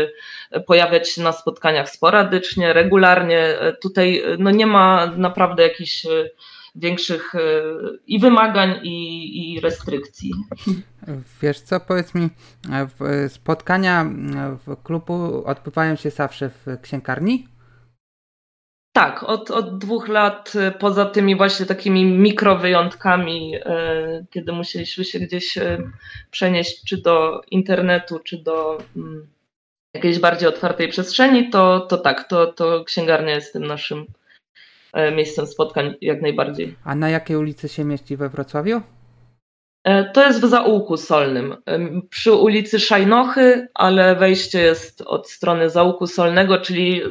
pojawiać 0.66 1.10
się 1.10 1.22
na 1.22 1.32
spotkaniach 1.32 1.90
sporadycznie, 1.90 2.72
regularnie. 2.72 3.54
Tutaj 3.80 4.22
no 4.38 4.50
nie 4.50 4.66
ma 4.66 5.12
naprawdę 5.16 5.62
jakichś 5.62 6.06
większych 6.78 7.34
e, 7.34 7.40
i 8.06 8.18
wymagań, 8.18 8.80
i, 8.82 9.54
i 9.54 9.60
restrykcji. 9.60 10.32
Wiesz 11.42 11.60
co, 11.60 11.80
powiedz 11.80 12.14
mi, 12.14 12.28
spotkania 13.28 14.06
w 14.66 14.82
klubu 14.82 15.42
odbywają 15.46 15.96
się 15.96 16.10
zawsze 16.10 16.50
w 16.50 16.80
księgarni? 16.82 17.48
Tak, 18.92 19.22
od, 19.22 19.50
od 19.50 19.78
dwóch 19.78 20.08
lat, 20.08 20.52
e, 20.56 20.70
poza 20.70 21.06
tymi 21.06 21.36
właśnie 21.36 21.66
takimi 21.66 22.04
mikrowyjątkami, 22.04 23.54
e, 23.56 24.24
kiedy 24.30 24.52
musieliśmy 24.52 25.04
się 25.04 25.18
gdzieś 25.18 25.58
przenieść 26.30 26.84
czy 26.84 27.02
do 27.02 27.40
internetu, 27.50 28.18
czy 28.18 28.42
do 28.42 28.78
jakiejś 29.94 30.18
bardziej 30.18 30.48
otwartej 30.48 30.88
przestrzeni, 30.88 31.50
to, 31.50 31.80
to 31.80 31.98
tak, 31.98 32.28
to, 32.28 32.46
to 32.46 32.84
księgarnia 32.84 33.34
jest 33.34 33.52
tym 33.52 33.66
naszym 33.66 34.06
E, 34.06 34.17
miejscem 35.16 35.46
spotkań 35.46 35.94
jak 36.00 36.22
najbardziej. 36.22 36.76
A 36.84 36.94
na 36.94 37.10
jakiej 37.10 37.36
ulicy 37.36 37.68
się 37.68 37.84
mieści 37.84 38.16
we 38.16 38.28
Wrocławiu? 38.28 38.82
E, 39.84 40.12
to 40.12 40.26
jest 40.26 40.40
w 40.40 40.48
zaułku 40.48 40.96
solnym. 40.96 41.52
E, 41.66 42.00
przy 42.10 42.32
ulicy 42.32 42.80
Szajnochy, 42.80 43.68
ale 43.74 44.16
wejście 44.16 44.60
jest 44.60 45.02
od 45.02 45.30
strony 45.30 45.70
zaułku 45.70 46.06
solnego, 46.06 46.60
czyli 46.60 47.02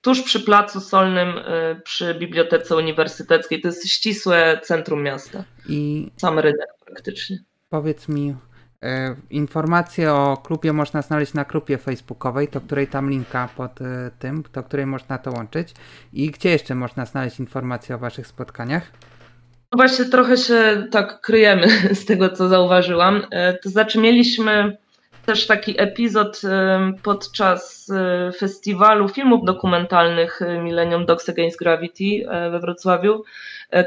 tuż 0.00 0.22
przy 0.22 0.40
placu 0.40 0.80
solnym, 0.80 1.32
przy 1.84 2.14
Bibliotece 2.14 2.76
Uniwersyteckiej. 2.76 3.60
To 3.60 3.68
jest 3.68 3.88
ścisłe 3.88 4.60
centrum 4.62 5.02
miasta. 5.02 5.44
I 5.68 6.10
sam 6.16 6.38
rynek 6.38 6.68
praktycznie. 6.86 7.38
Powiedz 7.70 8.08
mi, 8.08 8.34
E, 8.34 8.49
informacje 9.30 10.12
o 10.12 10.36
klubie 10.36 10.72
można 10.72 11.02
znaleźć 11.02 11.34
na 11.34 11.44
grupie 11.44 11.78
facebookowej, 11.78 12.48
do 12.48 12.60
której 12.60 12.86
tam 12.86 13.10
linka 13.10 13.48
pod 13.56 13.80
e, 13.80 14.10
tym, 14.18 14.44
do 14.52 14.62
której 14.62 14.86
można 14.86 15.18
to 15.18 15.30
łączyć. 15.30 15.74
I 16.12 16.30
gdzie 16.30 16.50
jeszcze 16.50 16.74
można 16.74 17.06
znaleźć 17.06 17.40
informacje 17.40 17.94
o 17.94 17.98
Waszych 17.98 18.26
spotkaniach? 18.26 18.92
No 19.72 19.76
właśnie 19.76 20.04
trochę 20.04 20.36
się 20.36 20.86
tak 20.90 21.20
kryjemy 21.20 21.66
z 22.00 22.04
tego, 22.04 22.28
co 22.28 22.48
zauważyłam. 22.48 23.22
E, 23.30 23.54
to 23.54 23.68
znaczy 23.68 24.00
mieliśmy 24.00 24.76
też 25.26 25.46
taki 25.46 25.80
epizod 25.80 26.40
podczas 27.02 27.92
festiwalu 28.38 29.08
filmów 29.08 29.44
dokumentalnych 29.44 30.40
Millennium 30.62 31.06
Dogs 31.06 31.28
Against 31.28 31.58
Gravity 31.58 32.26
we 32.50 32.60
Wrocławiu, 32.60 33.24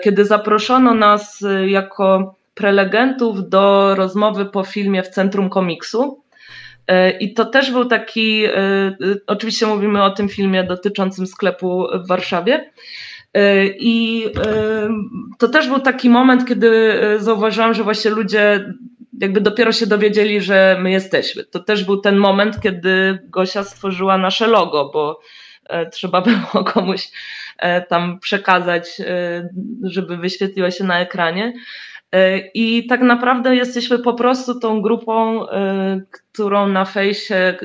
kiedy 0.04 0.26
zaproszono 0.26 0.94
nas 0.94 1.44
jako 1.68 2.36
prelegentów 2.54 3.50
do 3.50 3.96
rozmowy 3.96 4.46
po 4.46 4.64
filmie 4.64 5.04
w 5.04 5.10
Centrum 5.10 5.50
Komiksu. 5.50 6.24
E, 6.88 7.12
I 7.12 7.34
to 7.34 7.46
też 7.46 7.72
był 7.72 7.86
taki, 7.86 8.46
e, 8.46 8.58
e, 8.58 8.96
oczywiście 9.28 9.68
mówimy 9.68 10.04
o 10.04 10.10
tym 10.10 10.30
filmie 10.30 10.64
dotyczącym 10.64 11.28
sklepu 11.28 11.88
w 12.04 12.08
Warszawie. 12.08 12.72
I 13.80 14.26
to 15.40 15.48
też 15.48 15.68
był 15.68 15.80
taki 15.80 16.10
moment, 16.10 16.48
kiedy 16.48 17.00
zauważyłam, 17.20 17.74
że 17.74 17.84
właśnie 17.84 18.12
ludzie 18.12 18.74
jakby 19.22 19.42
dopiero 19.42 19.72
się 19.72 19.88
dowiedzieli, 19.88 20.42
że 20.42 20.78
my 20.82 20.92
jesteśmy. 20.92 21.44
To 21.44 21.60
też 21.60 21.84
był 21.84 21.98
ten 21.98 22.18
moment, 22.18 22.62
kiedy 22.62 23.20
Gosia 23.24 23.64
stworzyła 23.64 24.18
nasze 24.18 24.48
logo, 24.48 24.90
bo 24.94 25.20
trzeba 25.92 26.22
było 26.22 26.64
komuś 26.74 27.10
tam 27.90 28.20
przekazać, 28.20 29.02
żeby 29.84 30.18
wyświetliło 30.18 30.72
się 30.72 30.84
na 30.84 31.00
ekranie. 31.00 31.54
I 32.54 32.88
tak 32.88 33.02
naprawdę 33.02 33.56
jesteśmy 33.56 34.00
po 34.00 34.14
prostu 34.14 34.60
tą 34.60 34.82
grupą, 34.82 35.46
którą 36.12 36.68
na 36.68 36.86
fejsie 36.86 37.58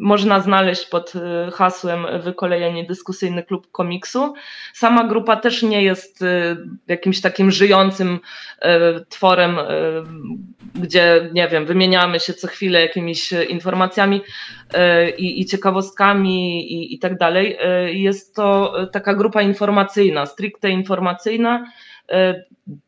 można 0.00 0.40
znaleźć 0.40 0.86
pod 0.86 1.12
hasłem 1.52 2.06
Wykolejenie 2.22 2.84
Dyskusyjny 2.84 3.42
Klub 3.42 3.70
Komiksu. 3.70 4.34
Sama 4.72 5.04
grupa 5.04 5.36
też 5.36 5.62
nie 5.62 5.82
jest 5.82 6.24
jakimś 6.88 7.20
takim 7.20 7.50
żyjącym 7.50 8.18
tworem, 9.08 9.56
gdzie, 10.74 11.30
nie 11.32 11.48
wiem, 11.48 11.66
wymieniamy 11.66 12.20
się 12.20 12.34
co 12.34 12.48
chwilę 12.48 12.80
jakimiś 12.80 13.32
informacjami 13.32 14.20
i, 15.18 15.40
i 15.40 15.46
ciekawostkami 15.46 16.72
i, 16.72 16.94
i 16.94 16.98
tak 16.98 17.18
dalej. 17.18 17.58
Jest 17.92 18.34
to 18.34 18.74
taka 18.92 19.14
grupa 19.14 19.42
informacyjna, 19.42 20.26
stricte 20.26 20.70
informacyjna, 20.70 21.66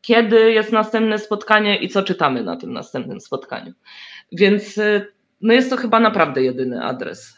kiedy 0.01 0.51
jest 0.51 0.71
następne 0.71 1.19
spotkanie 1.19 1.77
i 1.77 1.89
co 1.89 2.03
czytamy 2.03 2.43
na 2.43 2.55
tym 2.55 2.73
następnym 2.73 3.21
spotkaniu. 3.21 3.73
Więc 4.31 4.79
no 5.41 5.53
jest 5.53 5.69
to 5.69 5.77
chyba 5.77 5.99
naprawdę 5.99 6.43
jedyny 6.43 6.83
adres. 6.83 7.37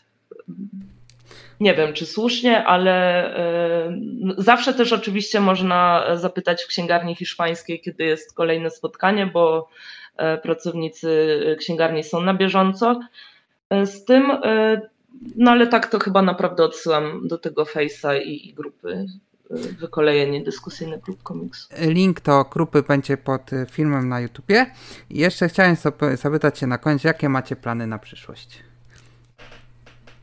Nie 1.60 1.74
wiem, 1.74 1.94
czy 1.94 2.06
słusznie, 2.06 2.64
ale 2.66 3.26
e, 3.38 4.00
zawsze 4.38 4.74
też 4.74 4.94
oczywiście 4.94 5.40
można 5.40 6.06
zapytać 6.16 6.64
w 6.64 6.68
księgarni 6.68 7.16
hiszpańskiej, 7.16 7.82
kiedy 7.82 8.04
jest 8.04 8.36
kolejne 8.36 8.70
spotkanie, 8.70 9.28
bo 9.28 9.70
e, 10.18 10.38
pracownicy 10.38 11.40
księgarni 11.60 12.04
są 12.04 12.22
na 12.22 12.34
bieżąco 12.34 13.00
e, 13.70 13.86
z 13.86 14.06
tym. 14.06 14.32
No 15.36 15.52
ale 15.52 15.68
tak 15.68 15.88
to 15.88 16.00
chyba 16.00 16.22
naprawdę 16.22 16.64
odsyłam 16.64 17.28
do 17.28 17.38
tego 17.38 17.64
Face'a 17.64 18.22
i, 18.22 18.50
i 18.50 18.54
grupy 18.54 19.06
wykolejenie 19.80 20.44
dyskusyjny 20.44 21.00
klub 21.00 21.24
komiksu. 21.24 21.68
Link 21.82 22.22
do 22.22 22.46
grupy 22.52 22.84
będzie 22.84 23.18
pod 23.18 23.52
filmem 23.72 24.10
na 24.10 24.20
YouTubie. 24.20 24.66
I 25.10 25.20
jeszcze 25.20 25.50
chciałem 25.50 25.76
sobie 25.76 26.18
zapytać 26.18 26.60
się 26.60 26.68
na 26.68 26.78
koniec, 26.78 27.04
jakie 27.04 27.30
macie 27.30 27.56
plany 27.56 27.88
na 27.88 28.00
przyszłość? 28.00 28.64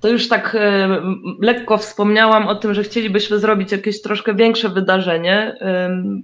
To 0.01 0.09
już 0.09 0.29
tak 0.29 0.57
e, 0.61 0.89
lekko 1.41 1.79
wspomniałam 1.79 2.49
o 2.49 2.55
tym, 2.55 2.75
że 2.75 2.83
chcielibyśmy 2.83 3.39
zrobić 3.39 3.73
jakieś 3.73 4.03
troszkę 4.03 4.35
większe 4.35 4.69
wydarzenie. 4.69 5.57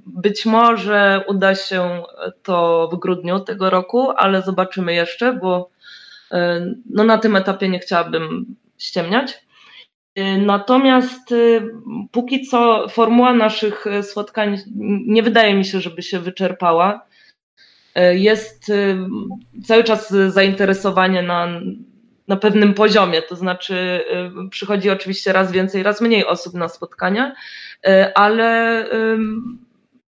Być 0.07 0.47
może 0.47 1.25
uda 1.29 1.55
się 1.55 2.03
to 2.43 2.88
w 2.93 2.99
grudniu 2.99 3.41
tego 3.41 3.71
roku, 3.71 4.11
ale 4.17 4.43
zobaczymy 4.43 4.95
jeszcze, 4.95 5.33
bo 5.33 5.71
no 6.91 7.05
na 7.05 7.19
tym 7.19 7.37
etapie 7.37 7.69
nie 7.69 7.79
chciałabym 7.79 8.47
ściemniać. 8.79 9.45
Y, 10.18 10.38
natomiast 10.38 11.33
y, 11.33 11.62
póki 12.11 12.46
co 12.46 12.88
formuła 12.88 13.35
naszych 13.35 13.87
y, 13.87 14.03
spotkań 14.03 14.59
nie 15.07 15.22
wydaje 15.22 15.55
mi 15.55 15.64
się, 15.64 15.81
żeby 15.81 16.03
się 16.03 16.20
wyczerpała. 16.20 17.07
Jest 18.12 18.72
cały 19.64 19.85
czas 19.85 20.14
zainteresowanie 20.29 21.22
na, 21.22 21.48
na 22.29 22.37
pewnym 22.37 22.75
poziomie, 22.75 23.22
to 23.22 23.37
znaczy 23.37 24.05
przychodzi 24.51 24.90
oczywiście 24.90 25.33
raz 25.33 25.53
więcej, 25.53 25.83
raz 25.83 26.01
mniej 26.01 26.27
osób 26.27 26.55
na 26.55 26.68
spotkania, 26.68 27.35
ale 28.14 28.87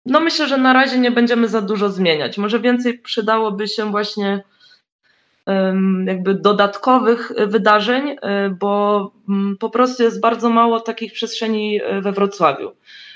no 0.06 0.20
myślę, 0.20 0.48
że 0.48 0.58
na 0.58 0.74
razie 0.74 1.00
nie 1.00 1.12
będziemy 1.12 1.48
za 1.48 1.62
dużo 1.62 1.90
zmieniać. 1.90 2.38
Może 2.38 2.60
więcej 2.60 3.00
przydałoby 3.00 3.68
się 3.68 3.92
właśnie 3.92 4.44
jakby 6.06 6.34
dodatkowych 6.34 7.32
wydarzeń, 7.48 8.16
e, 8.22 8.50
bo 8.50 9.12
mm, 9.30 9.58
po 9.58 9.70
prostu 9.70 10.04
jest 10.04 10.22
bardzo 10.22 10.50
mało 10.50 10.80
takich 10.80 11.14
przestrzeni 11.14 11.82
e, 11.84 12.02
we 12.02 12.12
Wrocławiu. 12.12 12.72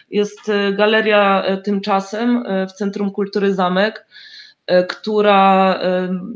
Jest 0.10 0.50
e, 0.50 0.74
galeria 0.74 1.44
tymczasem 1.64 2.44
w 2.70 2.72
Centrum 2.72 3.12
Kultury 3.12 3.54
Zamek, 3.54 4.08
która 4.90 5.80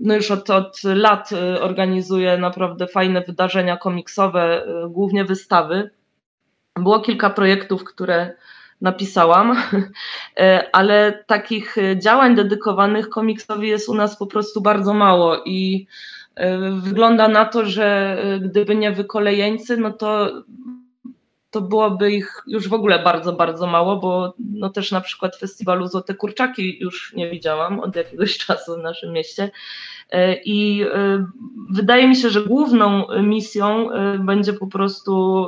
no 0.01 0.15
już 0.15 0.31
od, 0.31 0.49
od 0.49 0.83
lat 0.83 1.29
organizuje 1.61 2.37
naprawdę 2.37 2.87
fajne 2.87 3.21
wydarzenia 3.21 3.77
komiksowe, 3.77 4.65
głównie 4.89 5.25
wystawy. 5.25 5.89
Było 6.75 6.99
kilka 6.99 7.29
projektów, 7.29 7.83
które 7.83 8.33
napisałam, 8.81 9.57
e, 10.37 10.69
ale 10.73 11.23
takich 11.27 11.75
działań 11.95 12.35
dedykowanych 12.35 13.09
komiksowi 13.09 13.67
jest 13.67 13.89
u 13.89 13.93
nas 13.93 14.17
po 14.17 14.27
prostu 14.27 14.61
bardzo 14.61 14.93
mało 14.93 15.43
i 15.45 15.87
e, 16.35 16.71
wygląda 16.71 17.27
na 17.27 17.45
to, 17.45 17.65
że 17.65 18.17
e, 18.23 18.39
gdyby 18.39 18.75
nie 18.75 18.91
wykolejeńcy, 18.91 19.77
no 19.77 19.91
to 19.91 20.31
to 21.51 21.61
byłoby 21.61 22.11
ich 22.11 22.43
już 22.47 22.67
w 22.67 22.73
ogóle 22.73 23.03
bardzo, 23.03 23.33
bardzo 23.33 23.67
mało, 23.67 23.97
bo 23.97 24.33
no 24.39 24.69
też 24.69 24.91
na 24.91 25.01
przykład 25.01 25.35
festiwalu 25.35 25.87
Złote 25.87 26.15
Kurczaki 26.15 26.79
już 26.79 27.13
nie 27.13 27.29
widziałam 27.29 27.79
od 27.79 27.95
jakiegoś 27.95 28.37
czasu 28.45 28.75
w 28.75 28.83
naszym 28.83 29.13
mieście. 29.13 29.51
I 30.45 30.85
wydaje 31.69 32.07
mi 32.07 32.15
się, 32.15 32.29
że 32.29 32.45
główną 32.45 33.07
misją 33.23 33.89
będzie 34.19 34.53
po 34.53 34.67
prostu 34.67 35.47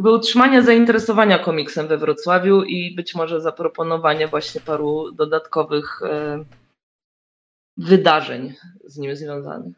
jakby 0.00 0.12
utrzymanie 0.12 0.62
zainteresowania 0.62 1.38
komiksem 1.38 1.88
we 1.88 1.98
Wrocławiu 1.98 2.62
i 2.62 2.94
być 2.94 3.14
może 3.14 3.40
zaproponowanie 3.40 4.28
właśnie 4.28 4.60
paru 4.60 5.12
dodatkowych 5.12 6.02
e, 6.02 6.44
wydarzeń 7.76 8.54
z 8.84 8.98
nim 8.98 9.16
związanych. 9.16 9.76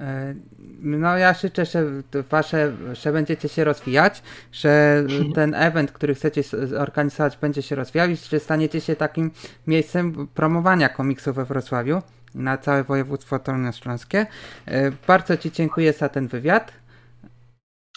E, 0.00 0.34
no 0.80 1.18
ja 1.18 1.34
życzę, 1.34 1.64
że 1.64 1.84
wasze, 2.30 2.72
że 2.92 3.12
będziecie 3.12 3.48
się 3.48 3.64
rozwijać, 3.64 4.22
że 4.52 5.04
ten 5.34 5.54
event, 5.54 5.92
który 5.92 6.14
chcecie 6.14 6.42
zorganizować 6.42 7.36
będzie 7.36 7.62
się 7.62 7.74
rozwijał 7.74 8.08
i 8.08 8.16
że 8.16 8.40
staniecie 8.40 8.80
się 8.80 8.96
takim 8.96 9.30
miejscem 9.66 10.28
promowania 10.34 10.88
komiksu 10.88 11.32
we 11.32 11.44
Wrocławiu 11.44 12.02
na 12.34 12.58
całe 12.58 12.84
województwo 12.84 13.38
dolnośląskie. 13.38 14.26
E, 14.66 14.92
bardzo 15.06 15.36
Ci 15.36 15.52
dziękuję 15.52 15.92
za 15.92 16.08
ten 16.08 16.28
wywiad. 16.28 16.85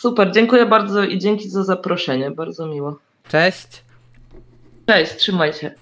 Super, 0.02 0.32
dziękuję 0.32 0.66
bardzo 0.66 1.04
i 1.04 1.20
dzięki 1.20 1.50
za 1.50 1.64
zaproszenie. 1.64 2.32
Bardzo 2.32 2.66
miło. 2.66 3.00
Cześć. 3.30 3.84
Cześć, 4.86 5.16
trzymaj 5.16 5.54
się. 5.54 5.72